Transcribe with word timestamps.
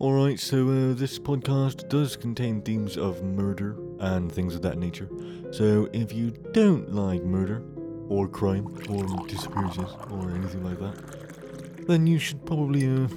Alright, 0.00 0.38
so 0.38 0.68
uh, 0.68 0.94
this 0.94 1.18
podcast 1.18 1.88
does 1.88 2.14
contain 2.14 2.62
themes 2.62 2.96
of 2.96 3.24
murder 3.24 3.76
and 3.98 4.30
things 4.30 4.54
of 4.54 4.62
that 4.62 4.78
nature. 4.78 5.08
So 5.50 5.88
if 5.92 6.12
you 6.12 6.30
don't 6.52 6.94
like 6.94 7.24
murder, 7.24 7.64
or 8.08 8.28
crime, 8.28 8.68
or 8.88 9.26
disappearances, 9.26 9.90
or 10.08 10.30
anything 10.30 10.62
like 10.62 10.78
that, 10.78 11.86
then 11.88 12.06
you 12.06 12.20
should 12.20 12.46
probably 12.46 12.86
uh, 12.86 13.08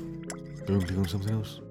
go 0.65 0.73
and 0.73 0.88
click 0.88 0.97
on 0.97 1.07
something 1.07 1.36
else. 1.36 1.62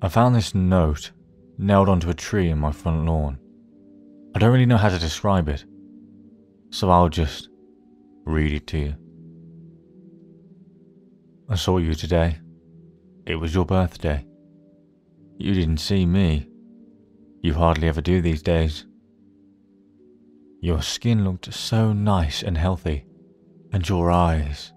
I 0.00 0.08
found 0.08 0.34
this 0.34 0.54
note 0.54 1.12
nailed 1.58 1.90
onto 1.90 2.08
a 2.08 2.14
tree 2.14 2.48
in 2.48 2.56
my 2.56 2.72
front 2.72 3.04
lawn. 3.04 3.38
I 4.34 4.38
don't 4.38 4.50
really 4.50 4.64
know 4.64 4.78
how 4.78 4.88
to 4.88 4.98
describe 4.98 5.50
it, 5.50 5.66
so 6.70 6.88
I'll 6.88 7.10
just 7.10 7.50
read 8.24 8.54
it 8.54 8.66
to 8.68 8.78
you. 8.78 8.99
I 11.50 11.56
saw 11.56 11.78
you 11.78 11.96
today. 11.96 12.38
It 13.26 13.34
was 13.34 13.52
your 13.52 13.66
birthday. 13.66 14.24
You 15.36 15.52
didn't 15.52 15.78
see 15.78 16.06
me. 16.06 16.48
You 17.42 17.54
hardly 17.54 17.88
ever 17.88 18.00
do 18.00 18.20
these 18.20 18.40
days. 18.40 18.86
Your 20.60 20.80
skin 20.80 21.24
looked 21.24 21.52
so 21.52 21.92
nice 21.92 22.44
and 22.44 22.56
healthy, 22.56 23.04
and 23.72 23.88
your 23.88 24.12
eyes, 24.12 24.72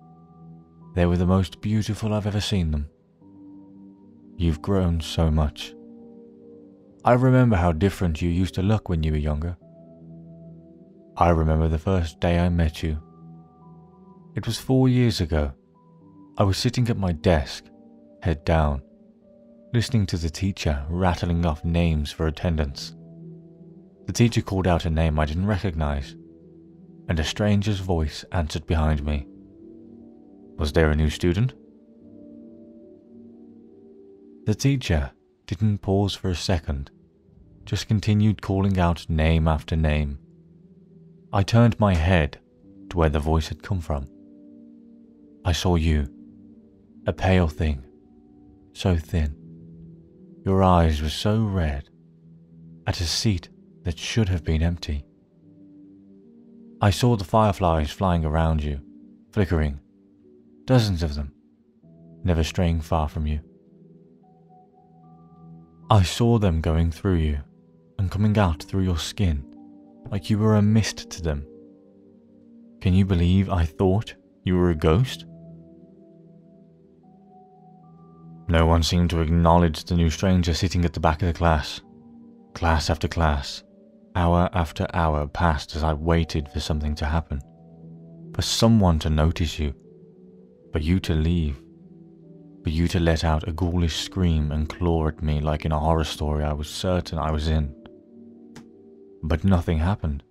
they 0.95 1.05
were 1.05 1.17
the 1.17 1.27
most 1.27 1.61
beautiful 1.61 2.11
I've 2.11 2.25
ever 2.25 2.41
seen 2.41 2.71
them. 2.71 2.89
You've 4.37 4.61
grown 4.61 4.99
so 4.99 5.29
much. 5.29 5.75
I 7.05 7.13
remember 7.13 7.55
how 7.55 7.71
different 7.71 8.19
you 8.19 8.29
used 8.29 8.55
to 8.55 8.63
look 8.63 8.89
when 8.89 9.03
you 9.03 9.11
were 9.11 9.17
younger. 9.17 9.57
I 11.17 11.29
remember 11.29 11.67
the 11.67 11.77
first 11.77 12.19
day 12.19 12.39
I 12.39 12.49
met 12.49 12.81
you. 12.81 12.97
It 14.35 14.47
was 14.47 14.57
four 14.57 14.89
years 14.89 15.21
ago. 15.21 15.53
I 16.35 16.41
was 16.43 16.57
sitting 16.57 16.89
at 16.89 16.97
my 16.97 17.11
desk, 17.11 17.65
head 18.23 18.43
down, 18.43 18.81
listening 19.71 20.07
to 20.07 20.17
the 20.17 20.31
teacher 20.31 20.83
rattling 20.89 21.45
off 21.45 21.63
names 21.63 22.11
for 22.11 22.25
attendance. 22.25 22.95
The 24.07 24.13
teacher 24.13 24.41
called 24.41 24.65
out 24.65 24.85
a 24.85 24.89
name 24.89 25.19
I 25.19 25.25
didn't 25.25 25.45
recognize, 25.45 26.15
and 27.07 27.19
a 27.19 27.23
stranger's 27.23 27.81
voice 27.81 28.25
answered 28.31 28.65
behind 28.65 29.05
me. 29.05 29.27
Was 30.57 30.73
there 30.73 30.89
a 30.89 30.95
new 30.95 31.11
student? 31.11 31.53
The 34.47 34.55
teacher 34.55 35.11
didn't 35.45 35.83
pause 35.83 36.15
for 36.15 36.31
a 36.31 36.35
second, 36.35 36.89
just 37.63 37.87
continued 37.87 38.41
calling 38.41 38.79
out 38.79 39.07
name 39.07 39.47
after 39.47 39.75
name. 39.75 40.17
I 41.31 41.43
turned 41.43 41.79
my 41.79 41.93
head 41.93 42.39
to 42.89 42.97
where 42.97 43.09
the 43.09 43.19
voice 43.19 43.49
had 43.49 43.61
come 43.61 43.81
from. 43.81 44.07
I 45.45 45.51
saw 45.51 45.75
you, 45.75 46.07
a 47.05 47.13
pale 47.13 47.47
thing, 47.47 47.83
so 48.73 48.95
thin. 48.95 49.35
Your 50.45 50.63
eyes 50.63 51.01
were 51.01 51.09
so 51.09 51.43
red, 51.43 51.89
at 52.87 53.01
a 53.01 53.05
seat 53.05 53.49
that 53.83 53.97
should 53.97 54.29
have 54.29 54.43
been 54.43 54.61
empty. 54.61 55.05
I 56.81 56.89
saw 56.89 57.15
the 57.15 57.23
fireflies 57.23 57.91
flying 57.91 58.25
around 58.25 58.63
you, 58.63 58.81
flickering, 59.31 59.79
dozens 60.65 61.03
of 61.03 61.15
them, 61.15 61.33
never 62.23 62.43
straying 62.43 62.81
far 62.81 63.07
from 63.07 63.27
you. 63.27 63.41
I 65.89 66.03
saw 66.03 66.39
them 66.39 66.61
going 66.61 66.91
through 66.91 67.15
you 67.15 67.39
and 67.99 68.09
coming 68.09 68.37
out 68.37 68.63
through 68.63 68.83
your 68.83 68.97
skin 68.97 69.45
like 70.09 70.29
you 70.29 70.37
were 70.37 70.55
a 70.55 70.61
mist 70.61 71.09
to 71.11 71.21
them. 71.21 71.45
Can 72.81 72.93
you 72.93 73.05
believe 73.05 73.49
I 73.49 73.65
thought 73.65 74.15
you 74.43 74.57
were 74.57 74.69
a 74.69 74.75
ghost? 74.75 75.25
No 78.47 78.65
one 78.65 78.83
seemed 78.83 79.09
to 79.11 79.21
acknowledge 79.21 79.83
the 79.83 79.95
new 79.95 80.09
stranger 80.09 80.53
sitting 80.53 80.85
at 80.85 80.93
the 80.93 80.99
back 80.99 81.21
of 81.21 81.27
the 81.27 81.33
class. 81.33 81.81
Class 82.53 82.89
after 82.89 83.07
class, 83.07 83.63
hour 84.15 84.49
after 84.53 84.85
hour 84.93 85.27
passed 85.27 85.75
as 85.75 85.83
I 85.83 85.93
waited 85.93 86.49
for 86.49 86.59
something 86.59 86.95
to 86.95 87.05
happen. 87.05 87.41
For 88.35 88.41
someone 88.41 88.99
to 88.99 89.09
notice 89.09 89.59
you. 89.59 89.73
For 90.71 90.79
you 90.79 90.99
to 91.01 91.13
leave 91.13 91.63
for 92.63 92.69
you 92.69 92.87
to 92.87 92.99
let 92.99 93.23
out 93.23 93.47
a 93.47 93.51
ghoulish 93.51 93.97
scream 93.97 94.51
and 94.51 94.69
claw 94.69 95.07
at 95.07 95.21
me 95.21 95.41
like 95.41 95.65
in 95.65 95.73
a 95.73 95.79
horror 95.79 96.05
story 96.05 96.43
I 96.43 96.53
was 96.53 96.69
certain 96.69 97.19
I 97.19 97.29
was 97.29 97.49
in. 97.49 97.75
But 99.21 99.43
nothing 99.43 99.79
happened. 99.79 100.23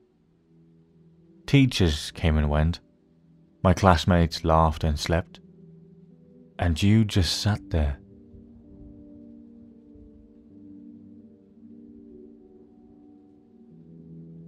Teachers 1.47 2.11
came 2.13 2.39
and 2.39 2.49
went. 2.49 2.81
My 3.63 3.75
classmates 3.75 4.45
laughed 4.45 4.83
and 4.83 4.99
slept. 4.99 5.41
And 6.59 6.83
you 6.83 7.05
just 7.05 7.41
sat 7.43 7.61
there. 7.71 7.99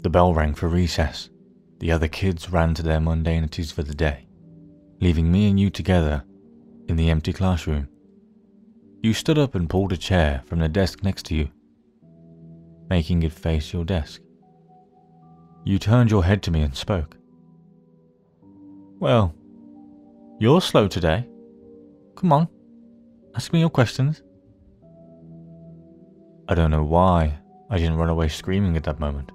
The 0.05 0.11
bell 0.11 0.35
rang 0.35 0.53
for 0.53 0.69
recess. 0.69 1.31
The 1.79 1.91
other 1.91 2.09
kids 2.09 2.51
ran 2.51 2.75
to 2.75 2.83
their 2.83 3.01
mundanities 3.01 3.73
for 3.73 3.83
the 3.83 3.95
day, 3.95 4.27
leaving 5.01 5.33
me 5.33 5.49
and 5.49 5.59
you 5.59 5.71
together 5.71 6.23
in 6.89 6.97
the 6.97 7.09
empty 7.09 7.33
classroom. 7.33 7.89
You 9.03 9.15
stood 9.15 9.39
up 9.39 9.55
and 9.55 9.69
pulled 9.69 9.93
a 9.93 9.97
chair 9.97 10.43
from 10.45 10.59
the 10.59 10.69
desk 10.69 11.03
next 11.03 11.25
to 11.27 11.35
you, 11.35 11.49
making 12.91 13.23
it 13.23 13.33
face 13.33 13.73
your 13.73 13.87
desk. 13.87 14.21
You 15.65 15.79
turned 15.79 16.11
your 16.11 16.25
head 16.25 16.43
to 16.43 16.51
me 16.51 16.61
and 16.61 16.77
spoke. 16.77 17.17
Well, 19.01 19.35
you're 20.39 20.61
slow 20.61 20.87
today. 20.87 21.27
Come 22.15 22.31
on, 22.31 22.47
ask 23.35 23.55
me 23.55 23.61
your 23.61 23.71
questions. 23.71 24.23
I 26.47 26.55
don't 26.55 26.71
know 26.71 26.85
why 26.85 27.39
I 27.71 27.79
didn't 27.79 27.97
run 27.97 28.11
away 28.11 28.29
screaming 28.29 28.77
at 28.77 28.85
that 28.85 29.01
moment. 29.01 29.33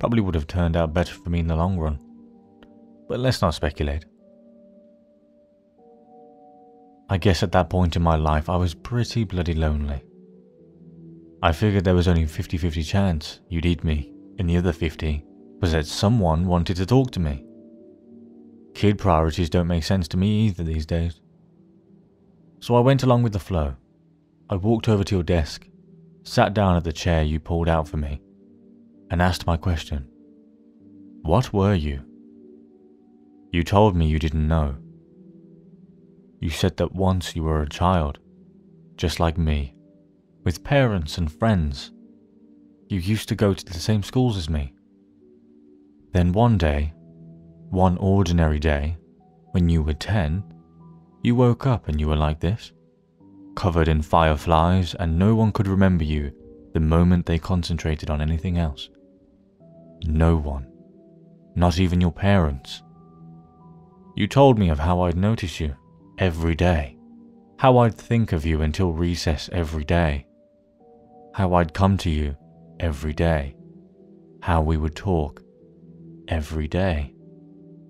Probably 0.00 0.22
would 0.22 0.34
have 0.34 0.46
turned 0.46 0.76
out 0.76 0.94
better 0.94 1.14
for 1.14 1.28
me 1.30 1.40
in 1.40 1.46
the 1.46 1.54
long 1.54 1.78
run. 1.78 2.00
But 3.06 3.20
let's 3.20 3.42
not 3.42 3.54
speculate. 3.54 4.06
I 7.10 7.18
guess 7.18 7.42
at 7.42 7.52
that 7.52 7.68
point 7.68 7.96
in 7.96 8.02
my 8.02 8.16
life 8.16 8.48
I 8.48 8.56
was 8.56 8.72
pretty 8.72 9.24
bloody 9.24 9.52
lonely. 9.54 10.02
I 11.42 11.52
figured 11.52 11.84
there 11.84 11.94
was 11.94 12.08
only 12.08 12.22
a 12.22 12.26
50 12.26 12.56
50 12.56 12.82
chance 12.82 13.40
you'd 13.48 13.66
eat 13.66 13.84
me, 13.84 14.12
and 14.38 14.48
the 14.48 14.56
other 14.56 14.72
50 14.72 15.24
was 15.60 15.72
that 15.72 15.86
someone 15.86 16.46
wanted 16.46 16.76
to 16.76 16.86
talk 16.86 17.10
to 17.12 17.20
me. 17.20 17.44
Kid 18.74 18.98
priorities 18.98 19.50
don't 19.50 19.66
make 19.66 19.84
sense 19.84 20.08
to 20.08 20.16
me 20.16 20.46
either 20.46 20.62
these 20.62 20.86
days. 20.86 21.20
So 22.60 22.76
I 22.76 22.80
went 22.80 23.02
along 23.02 23.22
with 23.22 23.32
the 23.32 23.38
flow. 23.38 23.74
I 24.48 24.56
walked 24.56 24.88
over 24.88 25.04
to 25.04 25.14
your 25.16 25.22
desk, 25.22 25.66
sat 26.22 26.54
down 26.54 26.76
at 26.76 26.84
the 26.84 26.92
chair 26.92 27.22
you 27.22 27.40
pulled 27.40 27.68
out 27.68 27.88
for 27.88 27.96
me, 27.96 28.22
and 29.10 29.20
asked 29.20 29.46
my 29.46 29.56
question 29.56 30.06
What 31.22 31.52
were 31.52 31.74
you? 31.74 32.04
You 33.52 33.64
told 33.64 33.96
me 33.96 34.06
you 34.06 34.18
didn't 34.18 34.46
know. 34.46 34.76
You 36.40 36.50
said 36.50 36.76
that 36.78 36.94
once 36.94 37.34
you 37.34 37.42
were 37.42 37.62
a 37.62 37.68
child, 37.68 38.18
just 38.96 39.20
like 39.20 39.36
me, 39.36 39.74
with 40.44 40.64
parents 40.64 41.18
and 41.18 41.30
friends. 41.30 41.92
You 42.88 42.98
used 42.98 43.28
to 43.28 43.34
go 43.34 43.54
to 43.54 43.64
the 43.64 43.74
same 43.74 44.02
schools 44.02 44.36
as 44.36 44.48
me. 44.48 44.72
Then 46.12 46.32
one 46.32 46.58
day, 46.58 46.92
one 47.70 47.96
ordinary 47.98 48.58
day, 48.58 48.96
when 49.52 49.68
you 49.68 49.82
were 49.82 49.94
10, 49.94 50.42
you 51.22 51.34
woke 51.34 51.66
up 51.66 51.88
and 51.88 52.00
you 52.00 52.08
were 52.08 52.16
like 52.16 52.40
this, 52.40 52.72
covered 53.54 53.88
in 53.88 54.02
fireflies, 54.02 54.94
and 54.94 55.18
no 55.18 55.34
one 55.34 55.52
could 55.52 55.68
remember 55.68 56.04
you 56.04 56.32
the 56.72 56.80
moment 56.80 57.26
they 57.26 57.38
concentrated 57.38 58.10
on 58.10 58.20
anything 58.20 58.58
else. 58.58 58.88
No 60.04 60.36
one, 60.36 60.66
not 61.54 61.78
even 61.78 62.00
your 62.00 62.12
parents. 62.12 62.82
You 64.16 64.26
told 64.26 64.58
me 64.58 64.68
of 64.68 64.78
how 64.78 65.02
I'd 65.02 65.16
notice 65.16 65.60
you, 65.60 65.76
every 66.18 66.54
day. 66.54 66.96
How 67.58 67.78
I'd 67.78 67.94
think 67.94 68.32
of 68.32 68.46
you 68.46 68.62
until 68.62 68.92
recess 68.92 69.48
every 69.52 69.84
day. 69.84 70.26
How 71.34 71.54
I'd 71.54 71.74
come 71.74 71.96
to 71.98 72.10
you 72.10 72.36
every 72.78 73.12
day. 73.12 73.54
How 74.42 74.62
we 74.62 74.76
would 74.76 74.96
talk 74.96 75.42
every 76.28 76.68
day. 76.68 77.14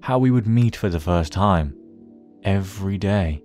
How 0.02 0.18
we 0.18 0.30
would 0.30 0.46
meet 0.46 0.76
for 0.76 0.88
the 0.88 1.00
first 1.00 1.32
time 1.32 1.76
every 2.42 2.98
day 2.98 3.42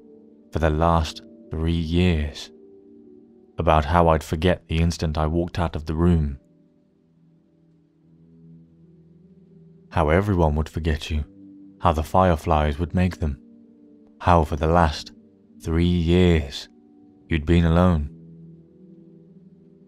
for 0.52 0.60
the 0.60 0.70
last 0.70 1.22
three 1.52 1.74
years. 1.74 2.50
About 3.58 3.86
how 3.86 4.08
I'd 4.10 4.24
forget 4.24 4.68
the 4.68 4.80
instant 4.80 5.18
I 5.18 5.28
walked 5.28 5.60
out 5.60 5.76
of 5.76 5.86
the 5.86 5.96
room. 5.96 6.40
How 9.96 10.10
everyone 10.10 10.56
would 10.56 10.68
forget 10.68 11.10
you. 11.10 11.24
How 11.80 11.94
the 11.94 12.04
fireflies 12.04 12.78
would 12.78 12.94
make 12.94 13.20
them 13.22 13.40
how 14.20 14.44
for 14.44 14.58
the 14.58 14.68
last 14.68 15.14
three 15.64 15.86
years 15.86 16.68
you'd 17.30 17.46
been 17.46 17.64
alone. 17.64 18.10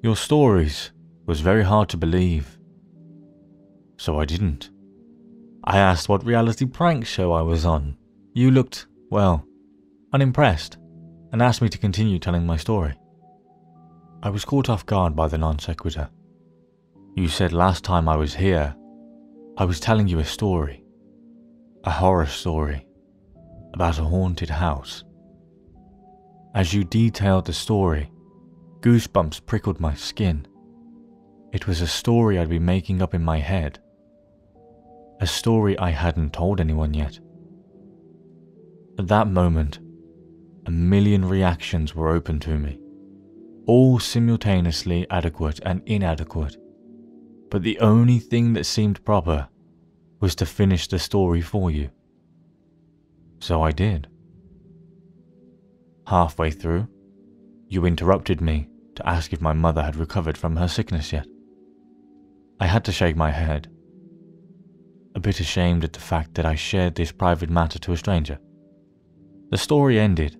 Your 0.03 0.15
stories 0.15 0.91
was 1.25 1.41
very 1.41 1.63
hard 1.63 1.89
to 1.89 1.97
believe, 1.97 2.57
so 3.97 4.19
I 4.19 4.25
didn't. 4.25 4.69
I 5.65 5.77
asked 5.77 6.07
what 6.07 6.25
reality 6.25 6.65
prank 6.65 7.05
show 7.05 7.33
I 7.33 7.41
was 7.41 7.65
on 7.65 7.97
You 8.33 8.51
looked, 8.51 8.87
well, 9.09 9.45
unimpressed 10.13 10.77
and 11.33 11.41
asked 11.41 11.61
me 11.61 11.67
to 11.67 11.77
continue 11.77 12.19
telling 12.19 12.45
my 12.45 12.55
story. 12.55 12.93
I 14.23 14.29
was 14.29 14.45
caught 14.45 14.69
off 14.69 14.85
guard 14.85 15.17
by 15.17 15.27
the 15.27 15.37
non 15.37 15.59
sequitur. 15.59 16.09
You 17.17 17.27
said 17.27 17.51
last 17.51 17.83
time 17.83 18.07
I 18.07 18.15
was 18.15 18.35
here, 18.35 18.76
I 19.59 19.65
was 19.65 19.79
telling 19.79 20.07
you 20.07 20.19
a 20.19 20.23
story, 20.23 20.83
a 21.83 21.89
horror 21.89 22.27
story, 22.27 22.85
about 23.73 23.97
a 23.97 24.03
haunted 24.03 24.51
house. 24.51 25.03
As 26.53 26.75
you 26.75 26.83
detailed 26.83 27.47
the 27.47 27.53
story, 27.53 28.11
goosebumps 28.81 29.43
prickled 29.47 29.79
my 29.79 29.95
skin. 29.95 30.47
It 31.51 31.65
was 31.65 31.81
a 31.81 31.87
story 31.87 32.37
I'd 32.37 32.49
been 32.49 32.65
making 32.65 33.01
up 33.01 33.15
in 33.15 33.23
my 33.23 33.39
head, 33.39 33.79
a 35.19 35.25
story 35.25 35.75
I 35.79 35.89
hadn't 35.89 36.33
told 36.33 36.59
anyone 36.59 36.93
yet. 36.93 37.17
At 38.99 39.07
that 39.07 39.27
moment, 39.27 39.79
a 40.67 40.71
million 40.71 41.25
reactions 41.27 41.95
were 41.95 42.09
open 42.09 42.39
to 42.41 42.59
me, 42.59 42.79
all 43.65 43.97
simultaneously 43.97 45.07
adequate 45.09 45.59
and 45.63 45.81
inadequate. 45.87 46.57
But 47.49 47.63
the 47.63 47.79
only 47.79 48.19
thing 48.19 48.53
that 48.53 48.65
seemed 48.65 49.03
proper 49.05 49.47
was 50.19 50.35
to 50.35 50.45
finish 50.45 50.87
the 50.87 50.99
story 50.99 51.41
for 51.41 51.71
you. 51.71 51.89
So 53.39 53.61
I 53.61 53.71
did. 53.71 54.07
Halfway 56.07 56.51
through, 56.51 56.87
you 57.67 57.85
interrupted 57.85 58.41
me 58.41 58.69
to 58.95 59.07
ask 59.07 59.33
if 59.33 59.41
my 59.41 59.53
mother 59.53 59.83
had 59.83 59.95
recovered 59.95 60.37
from 60.37 60.55
her 60.55 60.67
sickness 60.67 61.11
yet. 61.11 61.27
I 62.59 62.65
had 62.67 62.85
to 62.85 62.91
shake 62.91 63.15
my 63.15 63.31
head, 63.31 63.69
a 65.13 65.19
bit 65.19 65.39
ashamed 65.39 65.83
at 65.83 65.93
the 65.93 65.99
fact 65.99 66.35
that 66.35 66.45
I 66.45 66.55
shared 66.55 66.95
this 66.95 67.11
private 67.11 67.49
matter 67.49 67.77
to 67.79 67.91
a 67.91 67.97
stranger. 67.97 68.39
The 69.51 69.57
story 69.57 69.99
ended 69.99 70.37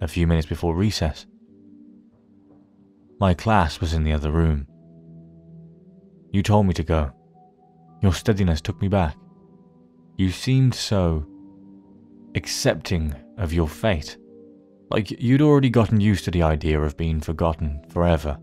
a 0.00 0.08
few 0.08 0.26
minutes 0.26 0.46
before 0.46 0.76
recess. 0.76 1.26
My 3.18 3.34
class 3.34 3.80
was 3.80 3.92
in 3.92 4.04
the 4.04 4.12
other 4.12 4.30
room. 4.30 4.67
You 6.30 6.42
told 6.42 6.66
me 6.66 6.74
to 6.74 6.82
go. 6.82 7.12
Your 8.02 8.12
steadiness 8.12 8.60
took 8.60 8.80
me 8.80 8.88
back. 8.88 9.16
You 10.16 10.30
seemed 10.30 10.74
so 10.74 11.26
accepting 12.34 13.14
of 13.38 13.52
your 13.52 13.68
fate, 13.68 14.16
like 14.90 15.10
you'd 15.10 15.42
already 15.42 15.70
gotten 15.70 16.00
used 16.00 16.24
to 16.24 16.30
the 16.30 16.42
idea 16.42 16.80
of 16.80 16.96
being 16.96 17.20
forgotten 17.20 17.82
forever. 17.88 18.38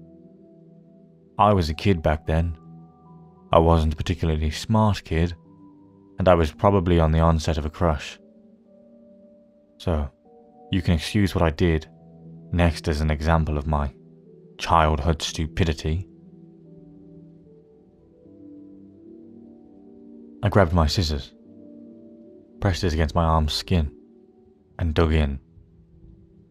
I 1.37 1.53
was 1.53 1.69
a 1.69 1.73
kid 1.73 2.01
back 2.01 2.25
then. 2.25 2.57
I 3.51 3.59
wasn't 3.59 3.93
a 3.93 3.97
particularly 3.97 4.51
smart 4.51 5.03
kid, 5.03 5.35
and 6.17 6.27
I 6.27 6.33
was 6.33 6.51
probably 6.51 6.99
on 6.99 7.11
the 7.11 7.19
onset 7.19 7.57
of 7.57 7.65
a 7.65 7.69
crush. 7.69 8.19
So, 9.77 10.09
you 10.71 10.81
can 10.81 10.93
excuse 10.93 11.35
what 11.35 11.43
I 11.43 11.49
did 11.51 11.87
next 12.51 12.87
as 12.87 13.01
an 13.01 13.11
example 13.11 13.57
of 13.57 13.67
my 13.67 13.93
childhood 14.57 15.21
stupidity. 15.21 16.07
I 20.45 20.49
grabbed 20.49 20.73
my 20.73 20.85
scissors, 20.85 21.33
pressed 22.61 22.83
it 22.83 22.93
against 22.93 23.15
my 23.15 23.23
arm's 23.23 23.51
skin, 23.51 23.91
and 24.77 24.93
dug 24.93 25.11
in. 25.11 25.39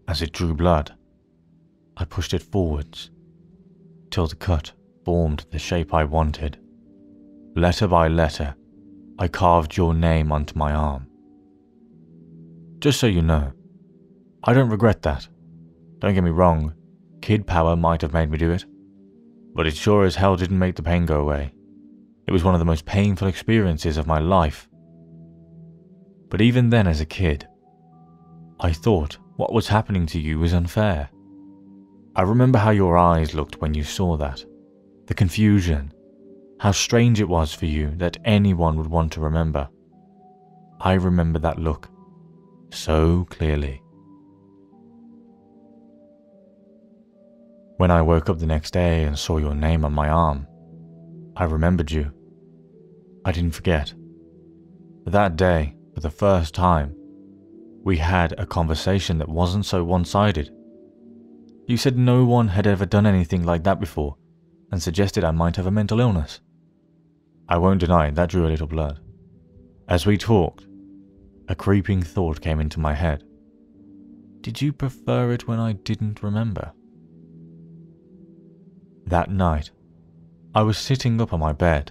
As 0.08 0.20
it 0.20 0.32
drew 0.32 0.52
blood, 0.52 0.92
I 1.96 2.04
pushed 2.04 2.34
it 2.34 2.42
forwards 2.42 3.12
till 4.10 4.26
the 4.26 4.34
cut 4.34 4.72
formed 5.04 5.46
the 5.52 5.60
shape 5.60 5.94
I 5.94 6.02
wanted. 6.02 6.58
Letter 7.54 7.86
by 7.86 8.08
letter, 8.08 8.56
I 9.20 9.28
carved 9.28 9.76
your 9.76 9.94
name 9.94 10.32
onto 10.32 10.58
my 10.58 10.72
arm. 10.74 11.06
Just 12.80 12.98
so 12.98 13.06
you 13.06 13.22
know, 13.22 13.52
I 14.42 14.54
don't 14.54 14.70
regret 14.70 15.02
that. 15.02 15.28
Don't 16.00 16.14
get 16.14 16.24
me 16.24 16.30
wrong, 16.30 16.74
kid 17.22 17.46
power 17.46 17.76
might 17.76 18.02
have 18.02 18.12
made 18.12 18.28
me 18.28 18.38
do 18.38 18.50
it. 18.50 18.64
But 19.54 19.68
it 19.68 19.76
sure 19.76 20.04
as 20.04 20.16
hell 20.16 20.34
didn't 20.34 20.58
make 20.58 20.74
the 20.74 20.82
pain 20.82 21.06
go 21.06 21.20
away. 21.20 21.53
It 22.26 22.32
was 22.32 22.44
one 22.44 22.54
of 22.54 22.58
the 22.58 22.64
most 22.64 22.86
painful 22.86 23.28
experiences 23.28 23.96
of 23.96 24.06
my 24.06 24.18
life. 24.18 24.68
But 26.30 26.40
even 26.40 26.70
then, 26.70 26.86
as 26.86 27.00
a 27.00 27.06
kid, 27.06 27.46
I 28.60 28.72
thought 28.72 29.18
what 29.36 29.52
was 29.52 29.68
happening 29.68 30.06
to 30.06 30.20
you 30.20 30.38
was 30.38 30.54
unfair. 30.54 31.10
I 32.16 32.22
remember 32.22 32.58
how 32.58 32.70
your 32.70 32.96
eyes 32.96 33.34
looked 33.34 33.60
when 33.60 33.74
you 33.74 33.84
saw 33.84 34.16
that. 34.16 34.44
The 35.06 35.14
confusion. 35.14 35.92
How 36.60 36.72
strange 36.72 37.20
it 37.20 37.28
was 37.28 37.52
for 37.52 37.66
you 37.66 37.92
that 37.96 38.16
anyone 38.24 38.76
would 38.78 38.86
want 38.86 39.12
to 39.12 39.20
remember. 39.20 39.68
I 40.80 40.94
remember 40.94 41.38
that 41.40 41.58
look 41.58 41.88
so 42.70 43.26
clearly. 43.30 43.82
When 47.76 47.90
I 47.90 48.02
woke 48.02 48.30
up 48.30 48.38
the 48.38 48.46
next 48.46 48.72
day 48.72 49.04
and 49.04 49.18
saw 49.18 49.38
your 49.38 49.54
name 49.54 49.84
on 49.84 49.92
my 49.92 50.08
arm, 50.08 50.46
I 51.36 51.44
remembered 51.44 51.90
you. 51.90 52.12
I 53.24 53.32
didn't 53.32 53.54
forget. 53.54 53.92
That 55.06 55.36
day, 55.36 55.76
for 55.94 56.00
the 56.00 56.10
first 56.10 56.54
time, 56.54 56.94
we 57.82 57.96
had 57.98 58.32
a 58.38 58.46
conversation 58.46 59.18
that 59.18 59.28
wasn't 59.28 59.66
so 59.66 59.84
one 59.84 60.04
sided. 60.04 60.50
You 61.66 61.76
said 61.76 61.98
no 61.98 62.24
one 62.24 62.48
had 62.48 62.66
ever 62.66 62.86
done 62.86 63.06
anything 63.06 63.44
like 63.44 63.64
that 63.64 63.80
before 63.80 64.16
and 64.70 64.82
suggested 64.82 65.24
I 65.24 65.30
might 65.30 65.56
have 65.56 65.66
a 65.66 65.70
mental 65.70 66.00
illness. 66.00 66.40
I 67.48 67.58
won't 67.58 67.80
deny 67.80 68.10
that 68.10 68.30
drew 68.30 68.46
a 68.46 68.48
little 68.48 68.66
blood. 68.66 69.00
As 69.88 70.06
we 70.06 70.16
talked, 70.16 70.66
a 71.48 71.54
creeping 71.54 72.02
thought 72.02 72.40
came 72.40 72.60
into 72.60 72.80
my 72.80 72.94
head. 72.94 73.22
Did 74.40 74.62
you 74.62 74.72
prefer 74.72 75.32
it 75.32 75.46
when 75.46 75.58
I 75.58 75.72
didn't 75.72 76.22
remember? 76.22 76.72
That 79.06 79.30
night, 79.30 79.70
I 80.56 80.62
was 80.62 80.78
sitting 80.78 81.20
up 81.20 81.32
on 81.32 81.40
my 81.40 81.52
bed, 81.52 81.90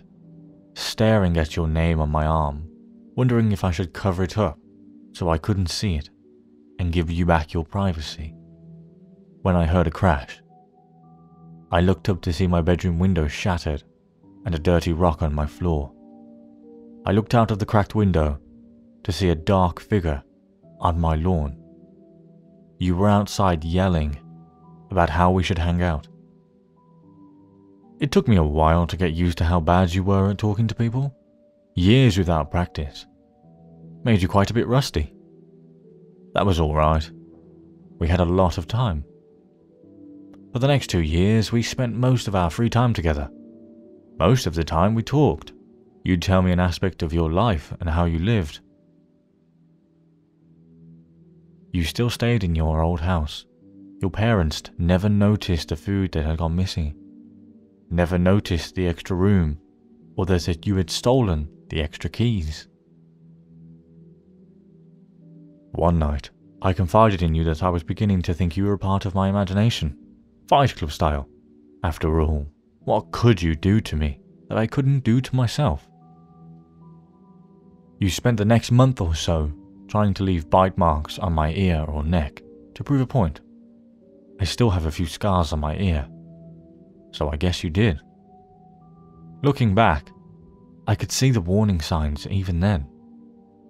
staring 0.73 1.37
at 1.37 1.57
your 1.57 1.67
name 1.67 1.99
on 1.99 2.09
my 2.09 2.25
arm, 2.25 2.69
wondering 3.13 3.51
if 3.51 3.65
I 3.65 3.71
should 3.71 3.93
cover 3.93 4.23
it 4.23 4.37
up 4.37 4.57
so 5.11 5.27
I 5.27 5.37
couldn't 5.37 5.67
see 5.67 5.95
it 5.95 6.09
and 6.79 6.93
give 6.93 7.11
you 7.11 7.25
back 7.25 7.53
your 7.53 7.65
privacy. 7.65 8.33
When 9.41 9.57
I 9.57 9.65
heard 9.65 9.87
a 9.87 9.91
crash, 9.91 10.41
I 11.73 11.81
looked 11.81 12.07
up 12.07 12.21
to 12.21 12.31
see 12.31 12.47
my 12.47 12.61
bedroom 12.61 12.99
window 12.99 13.27
shattered 13.27 13.83
and 14.45 14.55
a 14.55 14.59
dirty 14.59 14.93
rock 14.93 15.21
on 15.21 15.35
my 15.35 15.45
floor. 15.45 15.91
I 17.05 17.11
looked 17.11 17.35
out 17.35 17.51
of 17.51 17.59
the 17.59 17.65
cracked 17.65 17.95
window 17.95 18.39
to 19.03 19.11
see 19.11 19.27
a 19.27 19.35
dark 19.35 19.81
figure 19.81 20.23
on 20.79 21.01
my 21.01 21.15
lawn. 21.15 21.61
You 22.79 22.95
were 22.95 23.09
outside 23.09 23.65
yelling 23.65 24.17
about 24.89 25.09
how 25.09 25.31
we 25.31 25.43
should 25.43 25.57
hang 25.57 25.81
out. 25.81 26.07
It 28.03 28.11
took 28.11 28.27
me 28.27 28.35
a 28.35 28.43
while 28.43 28.85
to 28.87 28.97
get 28.97 29.13
used 29.13 29.37
to 29.37 29.45
how 29.45 29.61
bad 29.61 29.93
you 29.93 30.03
were 30.03 30.29
at 30.29 30.37
talking 30.37 30.67
to 30.67 30.75
people. 30.75 31.15
Years 31.73 32.17
without 32.17 32.51
practice. 32.51 33.05
Made 34.03 34.21
you 34.21 34.27
quite 34.27 34.51
a 34.51 34.53
bit 34.53 34.67
rusty. 34.67 35.13
That 36.33 36.45
was 36.45 36.59
alright. 36.59 37.09
We 37.99 38.09
had 38.09 38.19
a 38.19 38.25
lot 38.25 38.57
of 38.57 38.67
time. 38.67 39.05
For 40.51 40.59
the 40.59 40.67
next 40.67 40.87
two 40.87 40.99
years, 40.99 41.53
we 41.53 41.63
spent 41.63 41.95
most 41.95 42.27
of 42.27 42.35
our 42.35 42.49
free 42.49 42.69
time 42.69 42.93
together. 42.93 43.29
Most 44.19 44.47
of 44.47 44.53
the 44.53 44.65
time, 44.65 44.95
we 44.95 45.01
talked. 45.01 45.53
You'd 46.03 46.21
tell 46.21 46.41
me 46.41 46.51
an 46.51 46.59
aspect 46.59 47.03
of 47.03 47.13
your 47.13 47.31
life 47.31 47.71
and 47.79 47.89
how 47.89 48.03
you 48.03 48.19
lived. 48.19 48.59
You 51.71 51.85
still 51.85 52.09
stayed 52.09 52.43
in 52.43 52.53
your 52.53 52.81
old 52.81 52.99
house. 52.99 53.45
Your 54.01 54.11
parents 54.11 54.61
never 54.77 55.07
noticed 55.07 55.69
the 55.69 55.77
food 55.77 56.11
that 56.11 56.25
had 56.25 56.39
gone 56.39 56.57
missing 56.57 56.99
never 57.89 58.17
noticed 58.17 58.75
the 58.75 58.87
extra 58.87 59.15
room, 59.15 59.59
or 60.15 60.25
that 60.25 60.65
you 60.65 60.75
had 60.75 60.89
stolen 60.89 61.49
the 61.69 61.81
extra 61.81 62.09
keys. 62.09 62.67
One 65.71 65.97
night, 65.97 66.29
I 66.61 66.73
confided 66.73 67.21
in 67.21 67.33
you 67.35 67.43
that 67.45 67.63
I 67.63 67.69
was 67.69 67.83
beginning 67.83 68.21
to 68.23 68.33
think 68.33 68.55
you 68.55 68.65
were 68.65 68.73
a 68.73 68.77
part 68.79 69.05
of 69.05 69.15
my 69.15 69.27
imagination, 69.27 69.97
Fight 70.47 70.75
Club 70.75 70.91
style. 70.91 71.27
After 71.83 72.21
all, 72.21 72.47
what 72.79 73.11
could 73.11 73.41
you 73.41 73.55
do 73.55 73.81
to 73.81 73.95
me 73.95 74.19
that 74.49 74.57
I 74.57 74.67
couldn't 74.67 75.03
do 75.03 75.19
to 75.19 75.35
myself? 75.35 75.89
You 77.99 78.09
spent 78.09 78.37
the 78.37 78.45
next 78.45 78.71
month 78.71 79.01
or 79.01 79.15
so 79.15 79.51
trying 79.87 80.13
to 80.15 80.23
leave 80.23 80.49
bite 80.49 80.77
marks 80.77 81.19
on 81.19 81.33
my 81.33 81.53
ear 81.53 81.85
or 81.87 82.03
neck 82.03 82.41
to 82.75 82.83
prove 82.83 83.01
a 83.01 83.07
point. 83.07 83.41
I 84.39 84.45
still 84.45 84.69
have 84.69 84.85
a 84.85 84.91
few 84.91 85.05
scars 85.05 85.53
on 85.53 85.59
my 85.59 85.75
ear, 85.77 86.07
so 87.13 87.29
I 87.29 87.37
guess 87.37 87.63
you 87.63 87.69
did. 87.69 87.99
Looking 89.41 89.73
back, 89.73 90.11
I 90.87 90.95
could 90.95 91.11
see 91.11 91.31
the 91.31 91.41
warning 91.41 91.79
signs 91.79 92.27
even 92.27 92.59
then. 92.59 92.87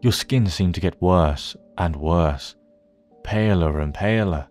Your 0.01 0.13
skin 0.13 0.47
seemed 0.47 0.75
to 0.75 0.81
get 0.81 1.01
worse 1.01 1.55
and 1.77 1.95
worse, 1.95 2.55
paler 3.23 3.79
and 3.79 3.93
paler, 3.93 4.47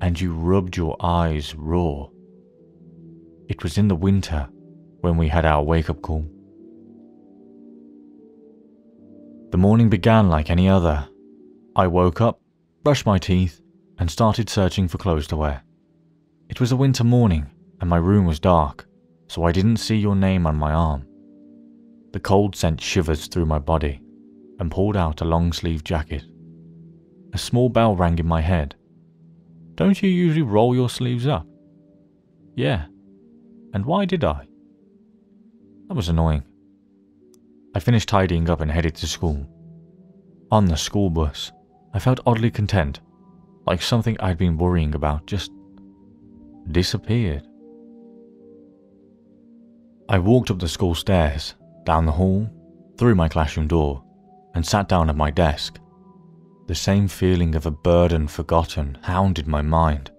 and 0.00 0.20
you 0.20 0.32
rubbed 0.32 0.76
your 0.76 0.96
eyes 1.00 1.54
raw. 1.54 2.06
It 3.48 3.62
was 3.62 3.78
in 3.78 3.88
the 3.88 3.96
winter 3.96 4.48
when 5.00 5.16
we 5.16 5.28
had 5.28 5.44
our 5.44 5.62
wake 5.62 5.90
up 5.90 6.02
call. 6.02 6.24
The 9.50 9.58
morning 9.58 9.88
began 9.88 10.28
like 10.28 10.50
any 10.50 10.68
other. 10.68 11.08
I 11.74 11.86
woke 11.88 12.20
up, 12.20 12.40
brushed 12.84 13.06
my 13.06 13.18
teeth, 13.18 13.60
and 13.98 14.10
started 14.10 14.48
searching 14.48 14.86
for 14.86 14.98
clothes 14.98 15.26
to 15.28 15.36
wear. 15.36 15.62
It 16.48 16.60
was 16.60 16.72
a 16.72 16.76
winter 16.76 17.04
morning, 17.04 17.46
and 17.80 17.88
my 17.88 17.96
room 17.96 18.26
was 18.26 18.40
dark, 18.40 18.86
so 19.28 19.44
I 19.44 19.52
didn't 19.52 19.78
see 19.78 19.96
your 19.96 20.16
name 20.16 20.46
on 20.46 20.56
my 20.56 20.72
arm. 20.72 21.06
The 22.12 22.20
cold 22.20 22.56
sent 22.56 22.80
shivers 22.80 23.26
through 23.26 23.46
my 23.46 23.58
body 23.58 24.00
and 24.58 24.70
pulled 24.70 24.96
out 24.96 25.20
a 25.20 25.24
long 25.24 25.52
sleeved 25.52 25.86
jacket. 25.86 26.24
A 27.32 27.38
small 27.38 27.68
bell 27.68 27.94
rang 27.96 28.18
in 28.18 28.26
my 28.26 28.40
head. 28.40 28.74
Don't 29.76 30.02
you 30.02 30.10
usually 30.10 30.42
roll 30.42 30.74
your 30.74 30.90
sleeves 30.90 31.26
up? 31.26 31.46
Yeah. 32.56 32.86
And 33.72 33.86
why 33.86 34.04
did 34.04 34.24
I? 34.24 34.46
That 35.88 35.94
was 35.94 36.08
annoying. 36.08 36.42
I 37.74 37.78
finished 37.78 38.08
tidying 38.08 38.50
up 38.50 38.60
and 38.60 38.70
headed 38.70 38.96
to 38.96 39.06
school. 39.06 39.46
On 40.50 40.64
the 40.64 40.76
school 40.76 41.08
bus, 41.08 41.52
I 41.94 42.00
felt 42.00 42.20
oddly 42.26 42.50
content, 42.50 43.00
like 43.66 43.80
something 43.80 44.16
I'd 44.20 44.38
been 44.38 44.58
worrying 44.58 44.94
about 44.94 45.26
just 45.26 45.52
disappeared. 46.72 47.46
I 50.10 50.18
walked 50.18 50.50
up 50.50 50.58
the 50.58 50.66
school 50.66 50.96
stairs, 50.96 51.54
down 51.84 52.04
the 52.04 52.10
hall, 52.10 52.50
through 52.98 53.14
my 53.14 53.28
classroom 53.28 53.68
door, 53.68 54.02
and 54.56 54.66
sat 54.66 54.88
down 54.88 55.08
at 55.08 55.14
my 55.14 55.30
desk. 55.30 55.78
The 56.66 56.74
same 56.74 57.06
feeling 57.06 57.54
of 57.54 57.64
a 57.64 57.70
burden 57.70 58.26
forgotten 58.26 58.98
hounded 59.02 59.46
my 59.46 59.62
mind. 59.62 60.10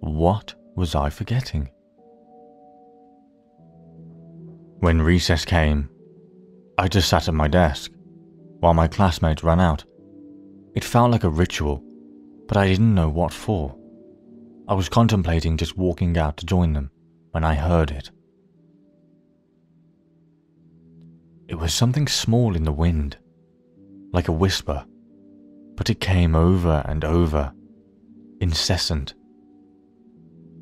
What 0.00 0.54
was 0.76 0.94
I 0.94 1.10
forgetting? 1.10 1.68
When 4.78 5.02
recess 5.02 5.44
came, 5.44 5.90
I 6.78 6.88
just 6.88 7.10
sat 7.10 7.28
at 7.28 7.34
my 7.34 7.48
desk 7.48 7.92
while 8.60 8.72
my 8.72 8.88
classmates 8.88 9.44
ran 9.44 9.60
out. 9.60 9.84
It 10.74 10.84
felt 10.84 11.10
like 11.10 11.24
a 11.24 11.28
ritual, 11.28 11.84
but 12.46 12.56
I 12.56 12.66
didn't 12.66 12.94
know 12.94 13.10
what 13.10 13.34
for. 13.34 13.76
I 14.68 14.72
was 14.72 14.88
contemplating 14.88 15.58
just 15.58 15.76
walking 15.76 16.16
out 16.16 16.38
to 16.38 16.46
join 16.46 16.72
them 16.72 16.90
when 17.32 17.44
I 17.44 17.54
heard 17.54 17.90
it. 17.90 18.10
It 21.48 21.54
was 21.54 21.72
something 21.72 22.06
small 22.06 22.54
in 22.54 22.64
the 22.64 22.72
wind, 22.72 23.16
like 24.12 24.28
a 24.28 24.32
whisper, 24.32 24.84
but 25.76 25.88
it 25.88 25.98
came 25.98 26.34
over 26.34 26.82
and 26.86 27.04
over, 27.04 27.52
incessant. 28.40 29.14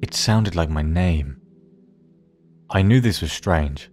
It 0.00 0.14
sounded 0.14 0.54
like 0.54 0.70
my 0.70 0.82
name. 0.82 1.38
I 2.70 2.82
knew 2.82 3.00
this 3.00 3.20
was 3.20 3.32
strange, 3.32 3.90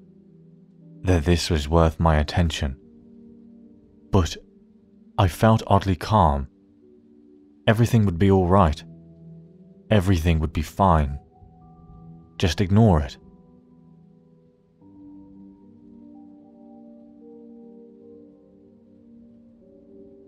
that 1.02 1.26
this 1.26 1.50
was 1.50 1.68
worth 1.68 2.00
my 2.00 2.18
attention. 2.18 2.78
But 4.12 4.38
I 5.18 5.28
felt 5.28 5.64
oddly 5.66 5.96
calm. 5.96 6.48
Everything 7.66 8.06
would 8.06 8.20
be 8.20 8.30
alright. 8.30 8.84
Everything 9.90 10.40
would 10.40 10.54
be 10.54 10.62
fine. 10.62 11.18
Just 12.38 12.62
ignore 12.62 13.02
it. 13.02 13.18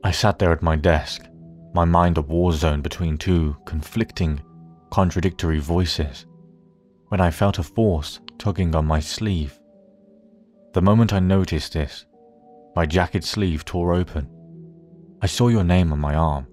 I 0.06 0.12
sat 0.12 0.38
there 0.38 0.52
at 0.52 0.62
my 0.62 0.76
desk, 0.76 1.26
my 1.74 1.84
mind 1.84 2.20
a 2.20 2.22
war 2.22 2.52
zone 2.52 2.82
between 2.82 3.18
two 3.18 3.58
conflicting, 3.66 4.40
contradictory 4.92 5.58
voices, 5.58 6.28
when 7.08 7.20
I 7.20 7.32
felt 7.32 7.58
a 7.58 7.64
force 7.64 8.20
tugging 8.38 8.76
on 8.76 8.86
my 8.86 9.00
sleeve. 9.00 9.60
The 10.74 10.82
moment 10.84 11.12
I 11.12 11.18
noticed 11.18 11.74
this, 11.74 12.06
my 12.76 12.86
jacket 12.86 13.24
sleeve 13.24 13.66
tore 13.66 13.96
open. 13.96 14.30
I 15.24 15.26
saw 15.26 15.48
your 15.48 15.64
name 15.64 15.92
on 15.92 15.98
my 15.98 16.14
arm, 16.14 16.46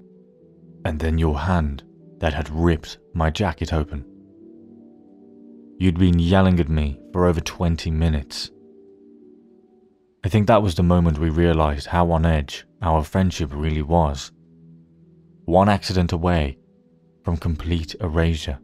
and 0.86 0.98
then 0.98 1.18
your 1.18 1.40
hand 1.40 1.82
that 2.20 2.32
had 2.32 2.48
ripped 2.48 3.00
my 3.12 3.28
jacket 3.28 3.70
open. 3.70 4.06
You'd 5.78 5.98
been 5.98 6.18
yelling 6.18 6.58
at 6.58 6.70
me 6.70 7.02
for 7.12 7.26
over 7.26 7.42
20 7.42 7.90
minutes. 7.90 8.50
I 10.24 10.30
think 10.30 10.46
that 10.46 10.62
was 10.62 10.74
the 10.74 10.82
moment 10.82 11.18
we 11.18 11.28
realized 11.28 11.88
how 11.88 12.12
on 12.12 12.24
edge 12.24 12.64
our 12.82 13.02
friendship 13.04 13.50
really 13.52 13.82
was. 13.82 14.32
One 15.44 15.68
accident 15.68 16.12
away 16.12 16.58
from 17.24 17.36
complete 17.36 17.94
erasure. 18.00 18.58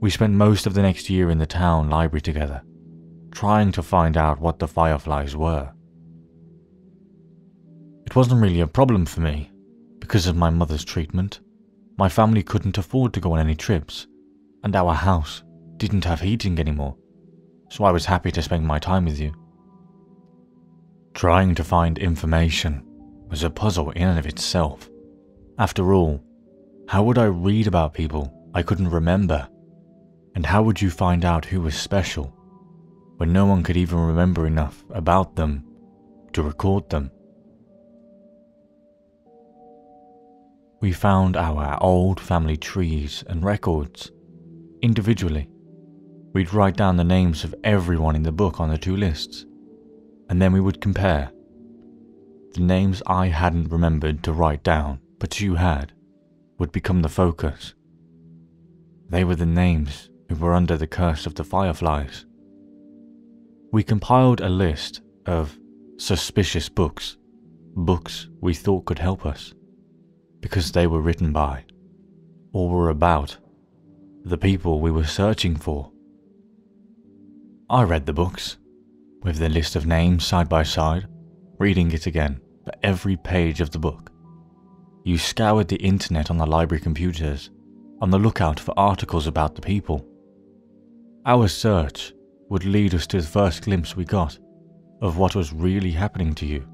We 0.00 0.10
spent 0.10 0.34
most 0.34 0.66
of 0.66 0.74
the 0.74 0.82
next 0.82 1.08
year 1.08 1.30
in 1.30 1.38
the 1.38 1.46
town 1.46 1.88
library 1.88 2.20
together, 2.20 2.62
trying 3.30 3.72
to 3.72 3.82
find 3.82 4.16
out 4.16 4.40
what 4.40 4.58
the 4.58 4.68
fireflies 4.68 5.36
were. 5.36 5.72
It 8.04 8.14
wasn't 8.14 8.42
really 8.42 8.60
a 8.60 8.66
problem 8.66 9.06
for 9.06 9.20
me, 9.20 9.50
because 10.00 10.26
of 10.26 10.36
my 10.36 10.50
mother's 10.50 10.84
treatment. 10.84 11.40
My 11.98 12.08
family 12.08 12.42
couldn't 12.42 12.78
afford 12.78 13.14
to 13.14 13.20
go 13.20 13.32
on 13.32 13.40
any 13.40 13.54
trips, 13.56 14.06
and 14.62 14.76
our 14.76 14.92
house 14.92 15.42
didn't 15.78 16.04
have 16.04 16.20
heating 16.20 16.58
anymore 16.58 16.96
so 17.70 17.84
I 17.84 17.92
was 17.92 18.06
happy 18.06 18.30
to 18.32 18.42
spend 18.42 18.66
my 18.66 18.78
time 18.78 19.04
with 19.04 19.20
you. 19.20 19.32
Trying 21.16 21.54
to 21.54 21.64
find 21.64 21.96
information 21.96 22.82
was 23.30 23.42
a 23.42 23.48
puzzle 23.48 23.90
in 23.92 24.06
and 24.06 24.18
of 24.18 24.26
itself. 24.26 24.90
After 25.58 25.94
all, 25.94 26.22
how 26.88 27.02
would 27.04 27.16
I 27.16 27.24
read 27.24 27.66
about 27.66 27.94
people 27.94 28.30
I 28.54 28.62
couldn't 28.62 28.90
remember? 28.90 29.48
And 30.34 30.44
how 30.44 30.62
would 30.62 30.80
you 30.80 30.90
find 30.90 31.24
out 31.24 31.46
who 31.46 31.62
was 31.62 31.74
special 31.74 32.26
when 33.16 33.32
no 33.32 33.46
one 33.46 33.62
could 33.62 33.78
even 33.78 33.98
remember 33.98 34.46
enough 34.46 34.84
about 34.90 35.36
them 35.36 35.64
to 36.34 36.42
record 36.42 36.90
them? 36.90 37.10
We 40.82 40.92
found 40.92 41.34
our 41.34 41.82
old 41.82 42.20
family 42.20 42.58
trees 42.58 43.24
and 43.26 43.42
records 43.42 44.12
individually 44.82 45.48
We'd 46.36 46.52
write 46.52 46.76
down 46.76 46.98
the 46.98 47.04
names 47.04 47.44
of 47.44 47.54
everyone 47.64 48.14
in 48.14 48.22
the 48.22 48.30
book 48.30 48.60
on 48.60 48.68
the 48.68 48.76
two 48.76 48.94
lists, 48.94 49.45
and 50.28 50.40
then 50.40 50.52
we 50.52 50.60
would 50.60 50.80
compare. 50.80 51.30
The 52.54 52.60
names 52.60 53.02
I 53.06 53.26
hadn't 53.26 53.70
remembered 53.70 54.22
to 54.24 54.32
write 54.32 54.62
down, 54.62 55.00
but 55.18 55.40
you 55.40 55.54
had, 55.54 55.92
would 56.58 56.72
become 56.72 57.02
the 57.02 57.08
focus. 57.08 57.74
They 59.08 59.24
were 59.24 59.36
the 59.36 59.46
names 59.46 60.10
who 60.28 60.36
were 60.36 60.54
under 60.54 60.76
the 60.76 60.86
curse 60.86 61.26
of 61.26 61.34
the 61.34 61.44
fireflies. 61.44 62.24
We 63.72 63.82
compiled 63.82 64.40
a 64.40 64.48
list 64.48 65.02
of 65.26 65.58
suspicious 65.98 66.68
books, 66.68 67.16
books 67.74 68.28
we 68.40 68.54
thought 68.54 68.86
could 68.86 68.98
help 68.98 69.26
us, 69.26 69.54
because 70.40 70.72
they 70.72 70.86
were 70.86 71.00
written 71.00 71.32
by, 71.32 71.64
or 72.52 72.70
were 72.70 72.90
about, 72.90 73.36
the 74.24 74.38
people 74.38 74.80
we 74.80 74.90
were 74.90 75.04
searching 75.04 75.56
for. 75.56 75.92
I 77.68 77.82
read 77.82 78.06
the 78.06 78.12
books, 78.12 78.56
with 79.26 79.38
the 79.38 79.48
list 79.48 79.74
of 79.74 79.86
names 79.86 80.24
side 80.24 80.48
by 80.48 80.62
side, 80.62 81.04
reading 81.58 81.90
it 81.90 82.06
again 82.06 82.40
for 82.64 82.72
every 82.84 83.16
page 83.16 83.60
of 83.60 83.72
the 83.72 83.78
book. 83.78 84.12
You 85.04 85.18
scoured 85.18 85.66
the 85.66 85.82
internet 85.82 86.30
on 86.30 86.38
the 86.38 86.46
library 86.46 86.80
computers, 86.80 87.50
on 88.00 88.10
the 88.10 88.20
lookout 88.20 88.60
for 88.60 88.72
articles 88.78 89.26
about 89.26 89.56
the 89.56 89.60
people. 89.60 90.06
Our 91.26 91.48
search 91.48 92.12
would 92.48 92.64
lead 92.64 92.94
us 92.94 93.04
to 93.08 93.20
the 93.20 93.26
first 93.26 93.64
glimpse 93.64 93.96
we 93.96 94.04
got 94.04 94.38
of 95.02 95.18
what 95.18 95.34
was 95.34 95.52
really 95.52 95.90
happening 95.90 96.32
to 96.36 96.46
you. 96.46 96.64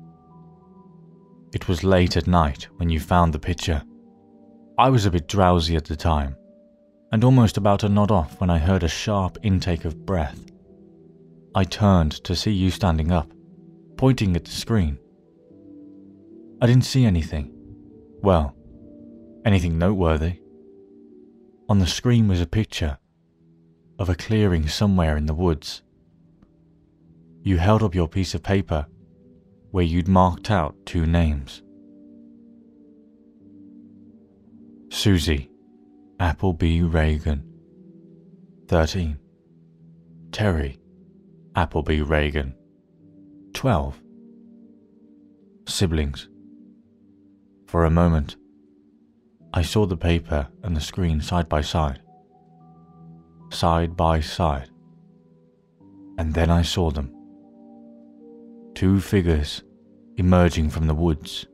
It 1.54 1.68
was 1.68 1.82
late 1.82 2.18
at 2.18 2.26
night 2.26 2.68
when 2.76 2.90
you 2.90 3.00
found 3.00 3.32
the 3.32 3.38
picture. 3.38 3.82
I 4.76 4.90
was 4.90 5.06
a 5.06 5.10
bit 5.10 5.26
drowsy 5.26 5.74
at 5.74 5.86
the 5.86 5.96
time, 5.96 6.36
and 7.12 7.24
almost 7.24 7.56
about 7.56 7.80
to 7.80 7.88
nod 7.88 8.10
off 8.10 8.38
when 8.42 8.50
I 8.50 8.58
heard 8.58 8.82
a 8.82 8.88
sharp 8.88 9.38
intake 9.42 9.86
of 9.86 10.04
breath. 10.04 10.51
I 11.54 11.64
turned 11.64 12.12
to 12.24 12.34
see 12.34 12.52
you 12.52 12.70
standing 12.70 13.12
up, 13.12 13.30
pointing 13.96 14.34
at 14.36 14.46
the 14.46 14.50
screen. 14.50 14.98
I 16.62 16.66
didn't 16.66 16.84
see 16.84 17.04
anything. 17.04 17.52
Well, 18.22 18.54
anything 19.44 19.78
noteworthy. 19.78 20.40
On 21.68 21.78
the 21.78 21.86
screen 21.86 22.28
was 22.28 22.40
a 22.40 22.46
picture 22.46 22.98
of 23.98 24.08
a 24.08 24.14
clearing 24.14 24.66
somewhere 24.66 25.16
in 25.16 25.26
the 25.26 25.34
woods. 25.34 25.82
You 27.42 27.58
held 27.58 27.82
up 27.82 27.94
your 27.94 28.08
piece 28.08 28.34
of 28.34 28.42
paper 28.42 28.86
where 29.72 29.84
you'd 29.84 30.08
marked 30.08 30.50
out 30.50 30.74
two 30.86 31.06
names 31.06 31.62
Susie 34.90 35.50
Appleby 36.20 36.82
Reagan, 36.82 37.42
13. 38.68 39.18
Terry 40.30 40.78
Appleby 41.54 42.00
Reagan. 42.00 42.54
12. 43.52 44.00
Siblings. 45.68 46.26
For 47.66 47.84
a 47.84 47.90
moment, 47.90 48.36
I 49.52 49.60
saw 49.60 49.84
the 49.84 49.98
paper 49.98 50.48
and 50.62 50.74
the 50.74 50.80
screen 50.80 51.20
side 51.20 51.50
by 51.50 51.60
side. 51.60 52.00
Side 53.50 53.98
by 53.98 54.20
side. 54.20 54.70
And 56.16 56.32
then 56.32 56.50
I 56.50 56.62
saw 56.62 56.90
them. 56.90 57.14
Two 58.74 58.98
figures 58.98 59.62
emerging 60.16 60.70
from 60.70 60.86
the 60.86 60.94
woods 60.94 61.46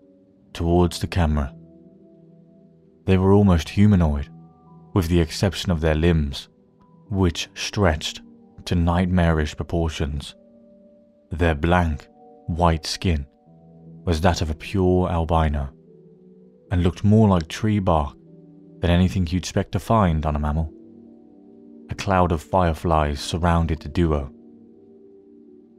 towards 0.53 1.01
the 1.01 1.09
camera. 1.09 1.53
They 3.05 3.19
were 3.19 3.33
almost 3.33 3.71
humanoid, 3.71 4.29
with 4.95 5.09
the 5.09 5.21
exception 5.21 5.73
of 5.73 5.81
their 5.81 5.97
limbs, 5.97 6.49
which 7.09 7.49
stretched 7.55 8.21
to 8.67 8.75
nightmarish 8.75 9.57
proportions. 9.57 10.35
Their 11.31 11.55
blank, 11.55 12.09
white 12.47 12.87
skin 12.87 13.27
was 14.05 14.21
that 14.23 14.41
of 14.41 14.51
a 14.51 14.55
pure 14.55 15.11
albino, 15.11 15.69
and 16.71 16.83
looked 16.83 17.05
more 17.05 17.29
like 17.29 17.49
tree 17.49 17.79
bark 17.79 18.17
than 18.81 18.91
anything 18.91 19.27
you'd 19.27 19.43
expect 19.43 19.73
to 19.73 19.79
find 19.79 20.25
on 20.25 20.37
a 20.37 20.39
mammal. 20.39 20.73
A 21.91 21.95
cloud 21.95 22.33
of 22.33 22.43
fireflies 22.43 23.21
surrounded 23.21 23.81
the 23.81 23.89
duo. 23.89 24.33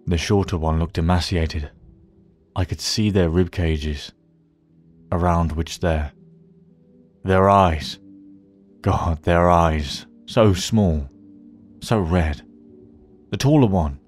The 0.05 0.17
shorter 0.17 0.57
one 0.57 0.79
looked 0.79 0.97
emaciated. 0.97 1.71
I 2.55 2.65
could 2.65 2.81
see 2.81 3.09
their 3.09 3.29
rib 3.29 3.51
cages, 3.51 4.11
around 5.11 5.53
which 5.53 5.79
their 5.79 6.11
their 7.23 7.49
eyes, 7.49 7.99
God, 8.81 9.23
their 9.23 9.49
eyes, 9.49 10.05
so 10.25 10.53
small, 10.53 11.09
so 11.81 11.99
red. 11.99 12.41
The 13.29 13.37
taller 13.37 13.67
one, 13.67 13.99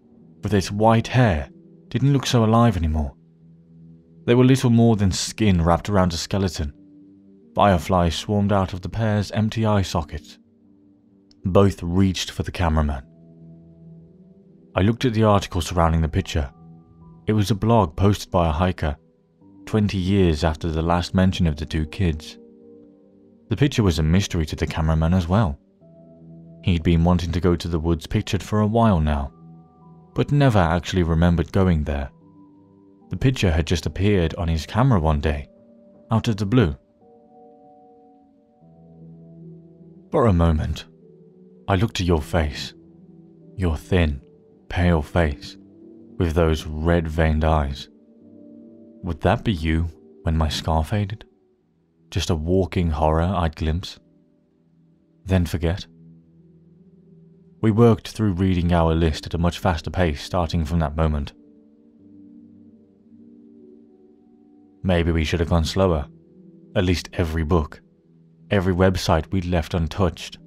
with 0.43 0.53
its 0.53 0.71
white 0.71 1.07
hair, 1.07 1.49
didn't 1.89 2.13
look 2.13 2.25
so 2.25 2.43
alive 2.43 2.75
anymore. 2.75 3.13
They 4.25 4.35
were 4.35 4.43
little 4.43 4.69
more 4.69 4.95
than 4.95 5.11
skin 5.11 5.61
wrapped 5.61 5.89
around 5.89 6.13
a 6.13 6.17
skeleton. 6.17 6.73
Fireflies 7.53 8.15
swarmed 8.15 8.51
out 8.51 8.73
of 8.73 8.81
the 8.81 8.89
pair's 8.89 9.31
empty 9.31 9.65
eye 9.65 9.81
sockets. 9.81 10.39
Both 11.43 11.83
reached 11.83 12.31
for 12.31 12.43
the 12.43 12.51
cameraman. 12.51 13.03
I 14.75 14.81
looked 14.81 15.05
at 15.05 15.13
the 15.13 15.23
article 15.23 15.61
surrounding 15.61 16.01
the 16.01 16.07
picture. 16.07 16.51
It 17.27 17.33
was 17.33 17.51
a 17.51 17.55
blog 17.55 17.95
posted 17.95 18.31
by 18.31 18.47
a 18.47 18.51
hiker, 18.51 18.95
20 19.65 19.97
years 19.97 20.43
after 20.43 20.69
the 20.69 20.81
last 20.81 21.13
mention 21.13 21.45
of 21.45 21.57
the 21.57 21.65
two 21.65 21.85
kids. 21.87 22.37
The 23.49 23.57
picture 23.57 23.83
was 23.83 23.99
a 23.99 24.03
mystery 24.03 24.45
to 24.45 24.55
the 24.55 24.65
cameraman 24.65 25.13
as 25.13 25.27
well. 25.27 25.59
He'd 26.63 26.83
been 26.83 27.03
wanting 27.03 27.31
to 27.31 27.39
go 27.39 27.55
to 27.55 27.67
the 27.67 27.79
woods 27.79 28.07
pictured 28.07 28.43
for 28.43 28.59
a 28.59 28.67
while 28.67 28.99
now, 28.99 29.31
but 30.13 30.31
never 30.31 30.59
actually 30.59 31.03
remembered 31.03 31.51
going 31.51 31.83
there. 31.83 32.11
The 33.09 33.17
picture 33.17 33.51
had 33.51 33.67
just 33.67 33.85
appeared 33.85 34.35
on 34.35 34.47
his 34.47 34.65
camera 34.65 34.99
one 34.99 35.19
day, 35.19 35.47
out 36.11 36.27
of 36.27 36.37
the 36.37 36.45
blue. 36.45 36.75
For 40.11 40.27
a 40.27 40.33
moment, 40.33 40.85
I 41.67 41.75
looked 41.75 41.99
at 41.99 42.07
your 42.07 42.21
face, 42.21 42.73
your 43.55 43.77
thin, 43.77 44.21
pale 44.69 45.01
face, 45.01 45.57
with 46.17 46.33
those 46.33 46.65
red 46.65 47.07
veined 47.07 47.43
eyes. 47.43 47.89
Would 49.03 49.21
that 49.21 49.43
be 49.43 49.53
you 49.53 49.89
when 50.23 50.37
my 50.37 50.49
scar 50.49 50.83
faded? 50.83 51.25
Just 52.11 52.29
a 52.29 52.35
walking 52.35 52.91
horror 52.91 53.23
I'd 53.23 53.55
glimpse? 53.55 53.99
Then 55.25 55.45
forget? 55.45 55.87
We 57.61 57.71
worked 57.71 58.09
through 58.09 58.33
reading 58.33 58.73
our 58.73 58.93
list 58.95 59.25
at 59.27 59.33
a 59.33 59.37
much 59.37 59.59
faster 59.59 59.89
pace 59.89 60.23
starting 60.23 60.65
from 60.65 60.79
that 60.79 60.95
moment. 60.95 61.33
Maybe 64.83 65.11
we 65.11 65.23
should 65.23 65.39
have 65.39 65.49
gone 65.49 65.65
slower. 65.65 66.07
At 66.75 66.85
least 66.85 67.09
every 67.13 67.43
book, 67.43 67.81
every 68.49 68.73
website 68.73 69.31
we'd 69.31 69.45
left 69.45 69.73
untouched, 69.73 70.37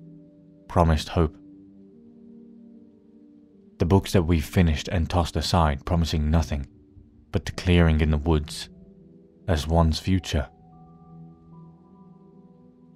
promised 0.69 1.11
hope. 1.11 1.37
The 3.79 3.87
books 3.87 4.13
that 4.13 4.23
we 4.23 4.41
finished 4.41 4.89
and 4.89 5.09
tossed 5.09 5.37
aside 5.37 5.85
promising 5.85 6.31
nothing 6.31 6.67
but 7.31 7.45
the 7.45 7.53
clearing 7.53 8.01
in 8.01 8.11
the 8.11 8.19
woods 8.19 8.69
as 9.47 9.67
one's 9.67 9.99
future 9.99 10.49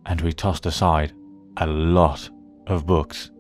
and 0.09 0.23
we 0.23 0.33
tossed 0.33 0.65
aside 0.67 1.13
a 1.59 1.67
lot 1.67 2.29
of 2.67 2.87
books. 2.87 3.31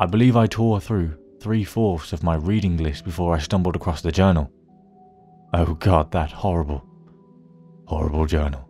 I 0.00 0.06
believe 0.06 0.34
I 0.34 0.46
tore 0.46 0.80
through 0.80 1.14
three 1.42 1.62
fourths 1.62 2.14
of 2.14 2.22
my 2.22 2.34
reading 2.34 2.78
list 2.78 3.04
before 3.04 3.34
I 3.34 3.38
stumbled 3.38 3.76
across 3.76 4.00
the 4.00 4.10
journal. 4.10 4.50
Oh 5.52 5.74
god, 5.74 6.10
that 6.12 6.32
horrible, 6.32 6.82
horrible 7.86 8.24
journal. 8.24 8.66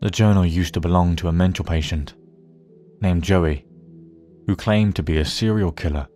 The 0.00 0.08
journal 0.08 0.46
used 0.46 0.72
to 0.72 0.80
belong 0.80 1.16
to 1.16 1.28
a 1.28 1.32
mental 1.32 1.66
patient 1.66 2.14
named 3.02 3.22
Joey, 3.22 3.66
who 4.46 4.56
claimed 4.56 4.96
to 4.96 5.02
be 5.02 5.18
a 5.18 5.24
serial 5.26 5.70
killer. 5.70 6.06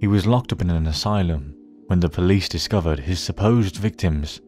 He 0.00 0.08
was 0.08 0.26
locked 0.26 0.52
up 0.52 0.60
in 0.60 0.70
an 0.70 0.88
asylum 0.88 1.54
when 1.86 2.00
the 2.00 2.08
police 2.08 2.48
discovered 2.48 2.98
his 2.98 3.20
supposed 3.20 3.76
victims 3.76 4.40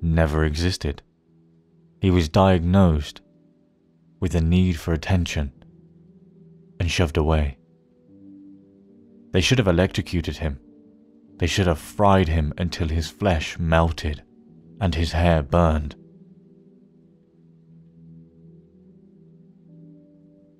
never 0.00 0.44
existed. 0.44 1.02
He 2.00 2.10
was 2.10 2.28
diagnosed 2.28 3.20
with 4.20 4.34
a 4.34 4.40
need 4.40 4.78
for 4.78 4.92
attention 4.92 5.52
and 6.78 6.90
shoved 6.90 7.16
away. 7.16 7.58
They 9.32 9.40
should 9.40 9.58
have 9.58 9.68
electrocuted 9.68 10.38
him. 10.38 10.60
They 11.38 11.46
should 11.46 11.66
have 11.66 11.78
fried 11.78 12.28
him 12.28 12.52
until 12.58 12.88
his 12.88 13.08
flesh 13.08 13.58
melted 13.58 14.22
and 14.80 14.94
his 14.94 15.12
hair 15.12 15.42
burned. 15.42 15.94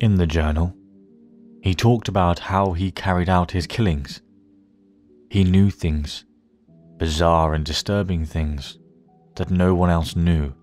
In 0.00 0.16
the 0.16 0.26
journal, 0.26 0.74
he 1.62 1.74
talked 1.74 2.08
about 2.08 2.38
how 2.38 2.72
he 2.72 2.90
carried 2.90 3.28
out 3.28 3.50
his 3.50 3.66
killings 3.66 4.20
he 5.30 5.44
knew 5.44 5.70
things, 5.70 6.24
bizarre 6.96 7.52
and 7.52 7.64
disturbing 7.64 8.24
things, 8.24 8.78
that 9.36 9.50
no 9.50 9.74
one 9.74 9.90
else 9.90 10.16
knew. 10.16 10.54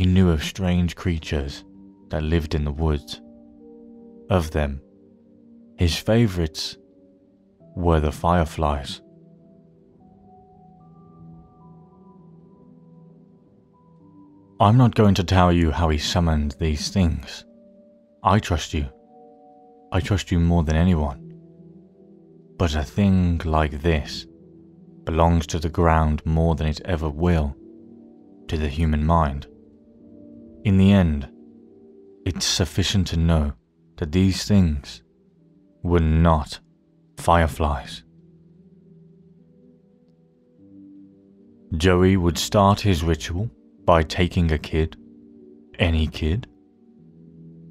He 0.00 0.06
knew 0.06 0.30
of 0.30 0.42
strange 0.42 0.96
creatures 0.96 1.62
that 2.08 2.22
lived 2.22 2.54
in 2.54 2.64
the 2.64 2.72
woods. 2.72 3.20
Of 4.30 4.50
them, 4.50 4.80
his 5.76 5.94
favorites 5.94 6.78
were 7.76 8.00
the 8.00 8.10
fireflies. 8.10 9.02
I'm 14.58 14.78
not 14.78 14.94
going 14.94 15.16
to 15.16 15.22
tell 15.22 15.52
you 15.52 15.70
how 15.70 15.90
he 15.90 15.98
summoned 15.98 16.56
these 16.58 16.88
things. 16.88 17.44
I 18.22 18.38
trust 18.38 18.72
you. 18.72 18.86
I 19.92 20.00
trust 20.00 20.32
you 20.32 20.40
more 20.40 20.62
than 20.62 20.76
anyone. 20.76 21.34
But 22.56 22.74
a 22.74 22.84
thing 22.84 23.42
like 23.44 23.82
this 23.82 24.26
belongs 25.04 25.46
to 25.48 25.58
the 25.58 25.68
ground 25.68 26.24
more 26.24 26.54
than 26.54 26.68
it 26.68 26.80
ever 26.86 27.10
will 27.10 27.54
to 28.48 28.56
the 28.56 28.68
human 28.68 29.04
mind. 29.04 29.46
In 30.64 30.76
the 30.76 30.92
end, 30.92 31.28
it's 32.26 32.44
sufficient 32.44 33.06
to 33.08 33.16
know 33.16 33.52
that 33.96 34.12
these 34.12 34.44
things 34.44 35.02
were 35.82 36.00
not 36.00 36.60
fireflies. 37.16 38.04
Joey 41.76 42.16
would 42.16 42.36
start 42.36 42.80
his 42.80 43.02
ritual 43.02 43.48
by 43.84 44.02
taking 44.02 44.50
a 44.52 44.58
kid, 44.58 44.96
any 45.78 46.06
kid, 46.06 46.46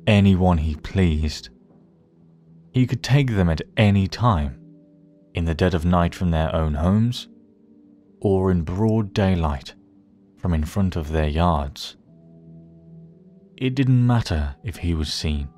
anyone 0.07 0.57
he 0.57 0.75
pleased. 0.75 1.49
He 2.71 2.87
could 2.87 3.03
take 3.03 3.31
them 3.31 3.49
at 3.49 3.61
any 3.77 4.07
time 4.07 4.59
in 5.35 5.45
the 5.45 5.53
dead 5.53 5.73
of 5.73 5.85
night 5.85 6.15
from 6.15 6.31
their 6.31 6.53
own 6.55 6.73
homes, 6.73 7.27
or 8.19 8.49
in 8.49 8.63
broad 8.63 9.13
daylight 9.13 9.75
from 10.37 10.53
in 10.53 10.63
front 10.63 10.95
of 10.95 11.09
their 11.09 11.27
yards. 11.27 11.97
It 13.59 13.75
didn't 13.75 14.07
matter 14.07 14.55
if 14.63 14.77
he 14.77 14.93
was 14.93 15.11
seen. 15.11 15.49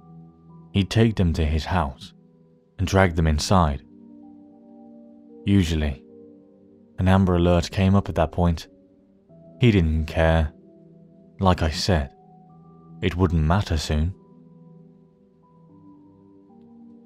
He'd 0.71 0.89
take 0.89 1.17
them 1.17 1.33
to 1.33 1.45
his 1.45 1.65
house 1.65 2.13
and 2.79 2.87
drag 2.87 3.15
them 3.15 3.27
inside. 3.27 3.83
Usually, 5.45 6.03
an 6.97 7.07
Amber 7.07 7.35
Alert 7.35 7.69
came 7.69 7.93
up 7.93 8.09
at 8.09 8.15
that 8.15 8.31
point. 8.31 8.67
He 9.59 9.69
didn't 9.69 10.07
care. 10.07 10.51
Like 11.39 11.61
I 11.61 11.69
said, 11.69 12.09
it 13.03 13.15
wouldn't 13.15 13.43
matter 13.43 13.77
soon. 13.77 14.15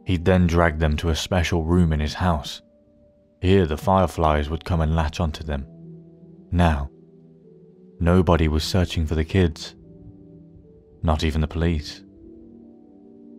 He'd 0.06 0.24
then 0.24 0.48
drag 0.48 0.80
them 0.80 0.96
to 0.98 1.10
a 1.10 1.16
special 1.16 1.64
room 1.66 1.92
in 1.92 2.00
his 2.00 2.14
house. 2.14 2.62
Here 3.42 3.66
the 3.66 3.76
fireflies 3.76 4.50
would 4.50 4.64
come 4.64 4.80
and 4.80 4.96
latch 4.96 5.20
onto 5.20 5.44
them. 5.44 5.68
Now, 6.54 6.90
nobody 8.00 8.48
was 8.48 8.64
searching 8.64 9.06
for 9.06 9.16
the 9.16 9.26
kids. 9.26 9.75
Not 11.06 11.24
even 11.24 11.40
the 11.40 11.48
police. 11.48 12.04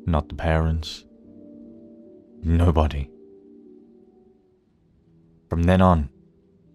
Not 0.07 0.29
the 0.29 0.37
parents. 0.37 1.05
Nobody. 2.45 3.11
From 5.51 5.65
then 5.65 5.83
on, 5.83 6.09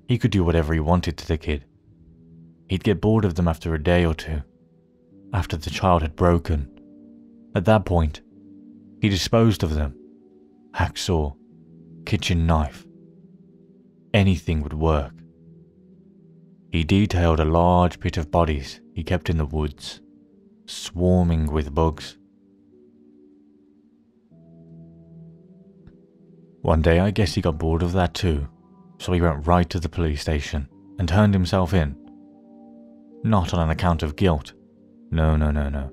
he 0.10 0.17
could 0.17 0.32
do 0.32 0.43
whatever 0.43 0.73
he 0.73 0.82
wanted 0.82 1.15
to 1.17 1.25
the 1.25 1.38
kid. 1.38 1.63
He'd 2.67 2.84
get 2.84 2.99
bored 2.99 3.23
of 3.23 3.36
them 3.36 3.47
after 3.47 3.73
a 3.73 3.82
day 3.82 4.04
or 4.04 4.13
two, 4.13 4.41
after 5.34 5.56
the 5.56 5.69
child 5.69 6.01
had 6.01 6.17
broken. 6.17 6.69
At 7.56 7.63
that 7.63 7.86
point, 7.86 8.19
He 8.99 9.08
disposed 9.08 9.63
of 9.63 9.73
them. 9.73 9.95
Hacksaw, 10.75 11.38
kitchen 12.06 12.45
knife. 12.45 12.86
Anything 14.13 14.62
would 14.62 14.73
work. 14.73 15.13
He 16.69 16.84
detailed 16.84 17.39
a 17.39 17.45
large 17.45 18.01
pit 18.01 18.17
of 18.17 18.30
bodies 18.30 18.82
he 18.93 19.06
kept 19.06 19.30
in 19.30 19.38
the 19.38 19.45
woods, 19.45 20.01
swarming 20.72 21.52
with 21.52 21.74
bugs. 21.74 22.18
One 26.62 26.82
day 26.82 27.00
I 27.00 27.12
guess 27.12 27.34
he 27.34 27.42
got 27.42 27.58
bored 27.58 27.84
of 27.84 27.94
that 27.94 28.14
too, 28.14 28.48
so 29.00 29.12
he 29.12 29.22
went 29.22 29.48
right 29.48 29.70
to 29.70 29.80
the 29.80 29.90
police 29.90 30.22
station 30.22 30.68
and 31.00 31.10
turned 31.10 31.34
himself 31.34 31.74
in. 31.74 31.96
Not 33.24 33.54
on 33.54 33.60
an 33.60 33.70
account 33.70 34.04
of 34.04 34.16
guilt. 34.16 34.54
No, 35.12 35.36
no, 35.36 35.52
no, 35.52 35.70
no. 35.70 35.92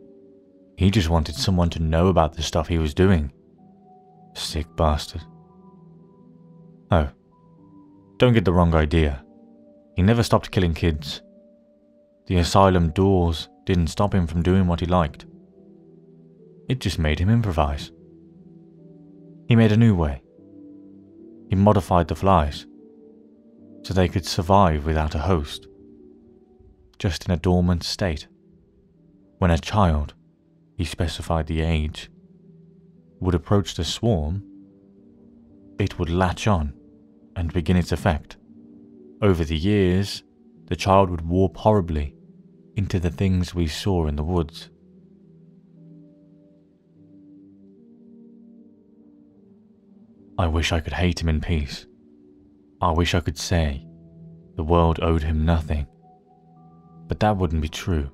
He 0.77 0.91
just 0.91 1.09
wanted 1.09 1.35
someone 1.35 1.71
to 1.71 1.83
know 1.83 2.09
about 2.09 2.35
the 2.35 2.43
stuff 2.43 2.69
he 2.69 2.79
was 2.79 2.95
doing. 2.95 3.33
Sick 4.35 4.67
bastard. 4.77 5.23
Oh, 6.91 7.11
don't 8.19 8.33
get 8.33 8.45
the 8.45 8.53
wrong 8.53 8.75
idea. 8.75 9.25
He 9.97 10.03
never 10.03 10.23
stopped 10.23 10.51
killing 10.51 10.75
kids. 10.75 11.23
The 12.27 12.37
asylum 12.37 12.91
doors 12.91 13.49
didn't 13.69 13.89
stop 13.89 14.15
him 14.15 14.27
from 14.27 14.43
doing 14.43 14.67
what 14.67 14.81
he 14.81 14.87
liked. 14.87 15.27
It 16.71 16.81
just 16.81 16.99
made 16.99 17.19
him 17.19 17.29
improvise. 17.29 17.93
He 19.47 19.57
made 19.57 19.73
a 19.73 19.77
new 19.77 19.95
way. 19.95 20.23
He 21.51 21.55
modified 21.55 22.09
the 22.09 22.15
flies 22.15 22.67
so 23.83 23.93
they 23.93 24.09
could 24.09 24.25
survive 24.25 24.87
without 24.87 25.15
a 25.15 25.19
host, 25.19 25.67
just 26.99 27.27
in 27.27 27.31
a 27.31 27.37
dormant 27.37 27.85
state. 27.85 28.27
When 29.37 29.51
a 29.51 29.59
child, 29.59 30.15
he 30.79 30.87
specified 30.87 31.47
the 31.47 31.61
age, 31.61 32.11
would 33.21 33.35
approach 33.35 33.75
the 33.75 33.85
swarm, 33.85 34.43
it 35.79 35.99
would 35.99 36.09
latch 36.09 36.47
on 36.47 36.73
and 37.37 37.53
begin 37.53 37.77
its 37.77 37.93
effect. 37.93 38.39
Over 39.21 39.45
the 39.45 39.59
years, 39.59 40.23
the 40.69 40.77
child 40.77 41.11
would 41.11 41.21
warp 41.21 41.59
horribly 41.59 42.15
into 42.79 43.01
the 43.01 43.11
things 43.11 43.57
we 43.57 43.67
saw 43.67 44.07
in 44.07 44.15
the 44.15 44.23
woods. 44.23 44.71
I 50.39 50.47
wish 50.47 50.71
I 50.71 50.79
could 50.79 50.93
hate 50.93 51.21
him 51.21 51.29
in 51.29 51.41
peace. 51.41 51.87
I 52.81 52.93
wish 52.93 53.17
I 53.17 53.21
could 53.21 53.37
say 53.37 53.85
the 54.55 54.63
world 54.63 55.01
owed 55.03 55.25
him 55.25 55.45
nothing. 55.45 55.89
But 57.09 57.19
that 57.19 57.37
wouldn't 57.37 57.63
be 57.63 57.69
true. 57.69 58.13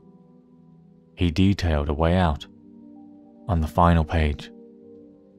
He 1.14 1.30
detailed 1.30 1.90
a 1.90 1.94
way 1.94 2.16
out. 2.16 2.46
On 3.48 3.60
the 3.60 3.66
final 3.66 4.02
page, 4.02 4.50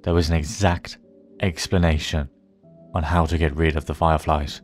there 0.03 0.13
was 0.13 0.29
an 0.29 0.35
exact 0.35 0.99
explanation 1.39 2.29
on 2.93 3.01
how 3.01 3.25
to 3.25 3.39
get 3.39 3.55
rid 3.55 3.75
of 3.75 3.85
the 3.85 3.95
fireflies. 3.95 4.61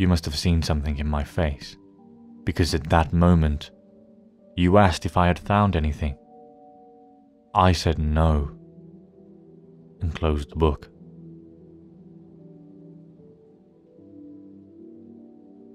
You 0.00 0.08
must 0.08 0.24
have 0.24 0.34
seen 0.34 0.62
something 0.62 0.96
in 0.96 1.06
my 1.06 1.24
face, 1.24 1.76
because 2.44 2.72
at 2.72 2.88
that 2.88 3.12
moment, 3.12 3.70
you 4.56 4.78
asked 4.78 5.04
if 5.04 5.18
I 5.18 5.26
had 5.26 5.38
found 5.38 5.76
anything. 5.76 6.16
I 7.54 7.72
said 7.72 7.98
no, 7.98 8.50
and 10.00 10.14
closed 10.14 10.52
the 10.52 10.56
book. 10.56 10.88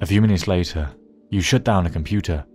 A 0.02 0.08
few 0.08 0.24
minutes 0.24 0.48
later, 0.48 0.90
you 1.30 1.42
shut 1.42 1.64
down 1.64 1.86
a 1.86 1.92
computer. 1.92 2.48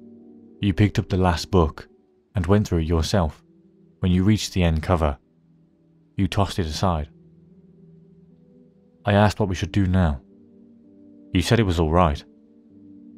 You 0.60 0.74
picked 0.74 0.98
up 0.98 1.08
the 1.08 1.18
last 1.18 1.52
book 1.52 1.86
and 2.34 2.44
went 2.46 2.66
through 2.66 2.78
it 2.78 2.88
yourself. 2.88 3.44
When 4.00 4.10
you 4.10 4.24
reached 4.24 4.54
the 4.54 4.64
end 4.64 4.82
cover, 4.82 5.18
you 6.16 6.26
tossed 6.26 6.58
it 6.58 6.66
aside. 6.66 7.10
I 9.04 9.12
asked 9.12 9.38
what 9.38 9.48
we 9.48 9.54
should 9.54 9.70
do 9.70 9.86
now. 9.86 10.20
You 11.32 11.42
said 11.42 11.60
it 11.60 11.64
was 11.64 11.78
all 11.78 11.92
right. 11.92 12.22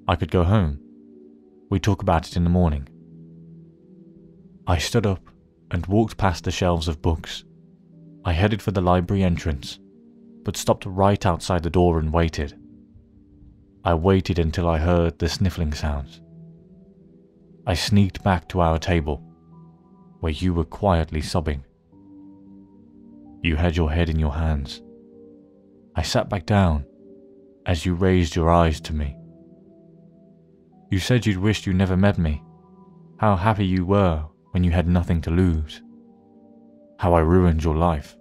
I 0.07 0.17
could 0.17 0.31
go 0.31 0.45
home. 0.45 0.79
We'd 1.71 1.83
talk 1.83 2.03
about 2.03 2.29
it 2.29 2.37
in 2.37 2.45
the 2.45 2.51
morning. 2.51 2.89
I 4.67 4.77
stood 4.77 5.07
up 5.07 5.27
and 5.71 5.87
walked 5.87 6.19
past 6.19 6.45
the 6.45 6.51
shelves 6.51 6.89
of 6.89 7.01
books. 7.01 7.45
I 8.25 8.33
headed 8.33 8.61
for 8.61 8.71
the 8.71 8.83
library 8.83 9.23
entrance, 9.23 9.79
but 10.45 10.59
stopped 10.59 10.85
right 10.85 11.25
outside 11.25 11.63
the 11.63 11.71
door 11.71 11.99
and 11.99 12.13
waited. 12.13 12.59
I 13.85 13.95
waited 13.95 14.39
until 14.39 14.69
I 14.69 14.79
heard 14.79 15.19
the 15.19 15.29
sniffling 15.29 15.73
sounds. 15.73 16.21
I 17.67 17.75
sneaked 17.75 18.23
back 18.23 18.47
to 18.49 18.61
our 18.61 18.79
table, 18.79 19.23
where 20.21 20.33
you 20.33 20.53
were 20.53 20.65
quietly 20.65 21.23
sobbing. 21.23 21.65
You 23.43 23.57
had 23.57 23.77
your 23.77 23.91
head 23.91 24.11
in 24.11 24.19
your 24.19 24.35
hands. 24.35 24.83
I 25.97 26.03
sat 26.03 26.29
back 26.29 26.45
down 26.45 26.85
as 27.67 27.87
you 27.87 27.95
raised 27.95 28.35
your 28.35 28.51
eyes 28.51 28.81
to 28.81 28.93
me. 28.93 29.17
You 30.91 30.99
said 30.99 31.25
you'd 31.25 31.39
wished 31.39 31.67
you 31.67 31.73
never 31.73 31.97
met 31.97 32.19
me, 32.19 32.43
how 33.19 33.37
happy 33.37 33.67
you 33.67 33.85
were 33.85 34.25
when 34.51 34.65
you 34.65 34.71
had 34.71 34.89
nothing 34.89 35.21
to 35.23 35.31
lose, 35.31 35.81
how 36.99 37.15
I 37.15 37.21
ruined 37.21 37.65
your 37.65 37.77
life. 37.77 38.17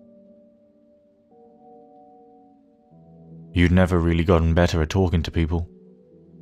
You'd 3.54 3.72
never 3.72 4.00
really 4.00 4.24
gotten 4.24 4.54
better 4.54 4.82
at 4.82 4.90
talking 4.90 5.22
to 5.24 5.32
people. 5.32 5.68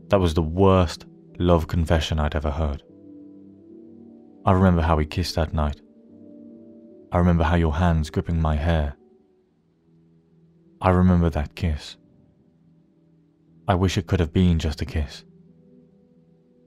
That 0.10 0.20
was 0.20 0.34
the 0.34 0.44
worst 0.44 1.06
love 1.40 1.68
confession 1.68 2.20
I'd 2.20 2.36
ever 2.36 2.52
heard. 2.52 2.84
I 4.46 4.52
remember 4.52 4.82
how 4.82 4.98
we 4.98 5.06
kissed 5.06 5.36
that 5.36 5.54
night. 5.54 5.82
I 7.12 7.18
remember 7.18 7.44
how 7.44 7.56
your 7.56 7.74
hands 7.74 8.10
gripping 8.10 8.40
my 8.40 8.56
hair. 8.56 8.96
I 10.82 10.92
remember 10.92 11.30
that 11.32 11.56
kiss. 11.56 11.98
I 13.70 13.76
wish 13.76 14.00
it 14.00 14.08
could 14.08 14.20
have 14.20 14.34
been 14.34 14.58
just 14.58 14.82
a 14.82 14.86
kiss. 14.86 15.24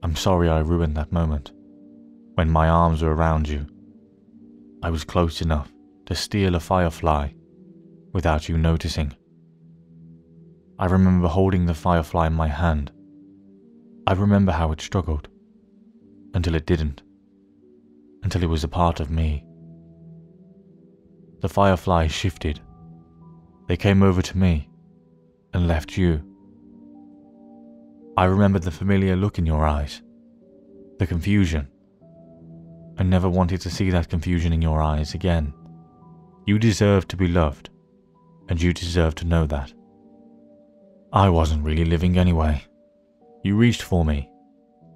I'm 0.03 0.15
sorry 0.15 0.47
I 0.47 0.59
ruined 0.59 0.95
that 0.95 1.11
moment. 1.11 1.51
When 2.35 2.49
my 2.49 2.69
arms 2.69 3.03
were 3.03 3.13
around 3.13 3.49
you, 3.49 3.67
I 4.81 4.89
was 4.89 5.03
close 5.03 5.41
enough 5.41 5.69
to 6.05 6.15
steal 6.15 6.55
a 6.55 6.61
firefly 6.61 7.31
without 8.13 8.47
you 8.47 8.57
noticing. 8.57 9.13
I 10.79 10.85
remember 10.85 11.27
holding 11.27 11.65
the 11.65 11.73
firefly 11.73 12.27
in 12.27 12.33
my 12.33 12.47
hand. 12.47 12.89
I 14.07 14.13
remember 14.13 14.53
how 14.53 14.71
it 14.71 14.79
struggled. 14.79 15.27
Until 16.33 16.55
it 16.55 16.65
didn't. 16.65 17.01
Until 18.23 18.43
it 18.43 18.49
was 18.49 18.63
a 18.63 18.69
part 18.69 19.01
of 19.01 19.11
me. 19.11 19.45
The 21.41 21.49
fireflies 21.49 22.13
shifted. 22.13 22.61
They 23.67 23.75
came 23.75 24.03
over 24.03 24.21
to 24.21 24.37
me 24.37 24.69
and 25.53 25.67
left 25.67 25.97
you. 25.97 26.32
I 28.15 28.25
remembered 28.25 28.61
the 28.61 28.71
familiar 28.71 29.15
look 29.15 29.39
in 29.39 29.45
your 29.45 29.65
eyes, 29.65 30.03
the 30.99 31.07
confusion. 31.07 31.67
I 32.99 33.03
never 33.03 33.27
wanted 33.27 33.61
to 33.61 33.71
see 33.71 33.89
that 33.89 34.09
confusion 34.09 34.53
in 34.53 34.61
your 34.61 34.83
eyes 34.83 35.15
again. 35.15 35.51
You 36.45 36.59
deserve 36.59 37.07
to 37.07 37.17
be 37.17 37.27
loved, 37.27 37.71
and 38.49 38.61
you 38.61 38.71
deserve 38.71 39.15
to 39.15 39.25
know 39.25 39.47
that. 39.47 39.73
I 41.11 41.29
wasn't 41.29 41.63
really 41.63 41.85
living 41.85 42.17
anyway. 42.17 42.63
You 43.43 43.55
reached 43.55 43.81
for 43.81 44.05
me. 44.05 44.29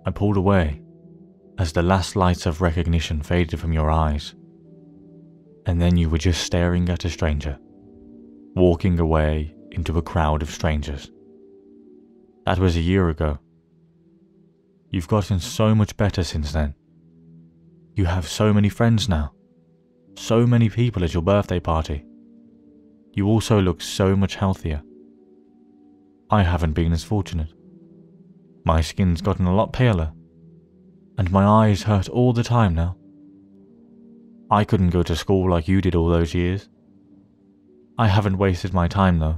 I 0.06 0.12
pulled 0.12 0.38
away 0.38 0.82
as 1.58 1.74
the 1.74 1.82
last 1.82 2.16
lights 2.16 2.46
of 2.46 2.62
recognition 2.62 3.22
faded 3.22 3.60
from 3.60 3.74
your 3.74 3.90
eyes. 3.90 4.36
And 5.66 5.82
then 5.82 5.98
you 5.98 6.08
were 6.08 6.20
just 6.20 6.44
staring 6.44 6.88
at 6.90 7.04
a 7.04 7.10
stranger, 7.10 7.58
walking 8.56 9.00
away 9.00 9.56
into 9.72 9.98
a 9.98 10.04
crowd 10.04 10.44
of 10.44 10.52
strangers. 10.52 11.12
That 12.48 12.60
was 12.60 12.78
a 12.78 12.80
year 12.82 13.10
ago. 13.10 13.40
You've 14.90 15.10
gotten 15.10 15.42
so 15.42 15.76
much 15.76 15.98
better 15.98 16.24
since 16.24 16.54
then. 16.54 16.76
You 17.94 18.06
have 18.06 18.26
so 18.26 18.54
many 18.54 18.70
friends 18.70 19.10
now. 19.10 19.34
So 20.16 20.48
many 20.48 20.70
people 20.70 21.04
at 21.04 21.14
your 21.14 21.24
birthday 21.24 21.60
party. 21.60 22.06
You 23.12 23.28
also 23.28 23.60
look 23.60 23.82
so 23.82 24.16
much 24.16 24.36
healthier. 24.36 24.82
I 26.30 26.44
haven't 26.44 26.72
been 26.72 26.94
as 26.94 27.04
fortunate. 27.04 27.52
My 28.64 28.80
skin's 28.80 29.20
gotten 29.20 29.46
a 29.46 29.54
lot 29.54 29.74
paler, 29.74 30.14
and 31.18 31.30
my 31.30 31.46
eyes 31.46 31.84
hurt 31.84 32.08
all 32.08 32.32
the 32.32 32.44
time 32.44 32.74
now. 32.74 32.96
I 34.50 34.64
couldn't 34.64 34.92
go 34.92 35.04
to 35.04 35.18
school 35.18 35.50
like 35.50 35.68
you 35.68 35.82
did 35.82 35.96
all 35.96 36.08
those 36.08 36.34
years. 36.34 36.70
I 37.98 38.08
haven't 38.08 38.38
wasted 38.38 38.74
my 38.74 38.88
time 38.88 39.20
though. 39.20 39.38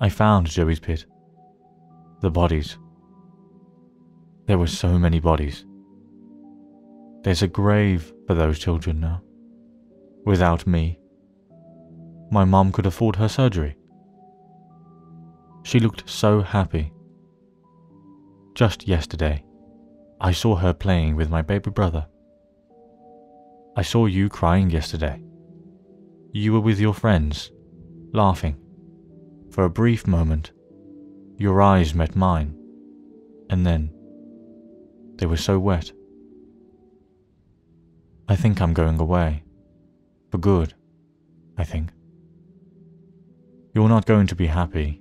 I 0.00 0.08
found 0.08 0.46
Joey's 0.46 0.78
pit. 0.78 1.04
The 2.20 2.30
bodies. 2.30 2.76
There 4.46 4.58
were 4.58 4.66
so 4.66 4.98
many 4.98 5.20
bodies. 5.20 5.64
There's 7.22 7.40
a 7.40 7.48
grave 7.48 8.12
for 8.26 8.34
those 8.34 8.58
children 8.58 9.00
now. 9.00 9.22
Without 10.26 10.66
me, 10.66 10.98
my 12.30 12.44
mom 12.44 12.72
could 12.72 12.84
afford 12.84 13.16
her 13.16 13.28
surgery. 13.28 13.74
She 15.62 15.80
looked 15.80 16.08
so 16.10 16.42
happy. 16.42 16.92
Just 18.54 18.86
yesterday, 18.86 19.42
I 20.20 20.32
saw 20.32 20.56
her 20.56 20.74
playing 20.74 21.16
with 21.16 21.30
my 21.30 21.40
baby 21.40 21.70
brother. 21.70 22.06
I 23.76 23.82
saw 23.82 24.04
you 24.04 24.28
crying 24.28 24.68
yesterday. 24.68 25.22
You 26.32 26.52
were 26.52 26.60
with 26.60 26.78
your 26.78 26.92
friends, 26.92 27.50
laughing. 28.12 28.56
For 29.50 29.64
a 29.64 29.70
brief 29.70 30.06
moment, 30.06 30.52
your 31.40 31.62
eyes 31.62 31.94
met 31.94 32.14
mine, 32.14 32.54
and 33.48 33.66
then 33.66 33.90
they 35.16 35.24
were 35.24 35.38
so 35.38 35.58
wet. 35.58 35.90
I 38.28 38.36
think 38.36 38.60
I'm 38.60 38.74
going 38.74 39.00
away. 39.00 39.42
For 40.30 40.36
good, 40.36 40.74
I 41.56 41.64
think. 41.64 41.92
You're 43.74 43.88
not 43.88 44.04
going 44.04 44.26
to 44.26 44.36
be 44.36 44.48
happy 44.48 45.00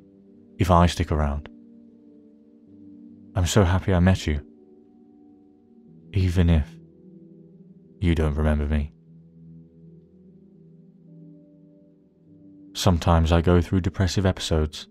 if 0.57 0.71
I 0.71 0.85
stick 0.87 1.11
around. 1.11 1.49
I'm 3.35 3.45
so 3.45 3.65
happy 3.65 3.93
I 3.93 3.99
met 3.99 4.25
you. 4.25 4.39
Even 6.13 6.49
if 6.49 6.67
you 7.99 8.15
don't 8.15 8.35
remember 8.35 8.65
me. 8.65 8.93
Sometimes 12.73 13.33
I 13.33 13.41
go 13.41 13.59
through 13.59 13.81
depressive 13.81 14.25
episodes. 14.25 14.87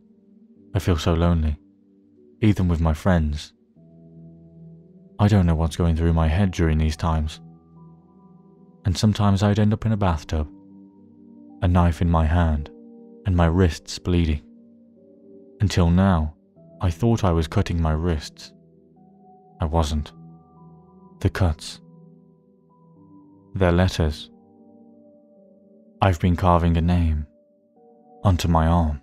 I 0.78 0.80
feel 0.80 0.96
so 0.96 1.12
lonely, 1.12 1.56
even 2.40 2.68
with 2.68 2.80
my 2.80 2.94
friends. 2.94 3.52
I 5.18 5.26
don't 5.26 5.44
know 5.44 5.56
what's 5.56 5.74
going 5.74 5.96
through 5.96 6.12
my 6.12 6.28
head 6.28 6.52
during 6.52 6.78
these 6.78 6.96
times. 6.96 7.40
And 8.84 8.96
sometimes 8.96 9.42
I'd 9.42 9.58
end 9.58 9.72
up 9.72 9.86
in 9.86 9.90
a 9.90 9.96
bathtub, 9.96 10.48
a 11.62 11.66
knife 11.66 12.00
in 12.00 12.08
my 12.08 12.26
hand, 12.26 12.70
and 13.26 13.34
my 13.34 13.46
wrists 13.46 13.98
bleeding. 13.98 14.40
Until 15.60 15.90
now, 15.90 16.36
I 16.80 16.90
thought 16.92 17.24
I 17.24 17.32
was 17.32 17.48
cutting 17.48 17.82
my 17.82 17.90
wrists. 17.90 18.52
I 19.60 19.64
wasn't. 19.64 20.12
The 21.18 21.28
cuts. 21.28 21.80
They're 23.52 23.72
letters. 23.72 24.30
I've 26.00 26.20
been 26.20 26.36
carving 26.36 26.76
a 26.76 26.80
name 26.80 27.26
onto 28.22 28.46
my 28.46 28.68
arm. 28.68 29.02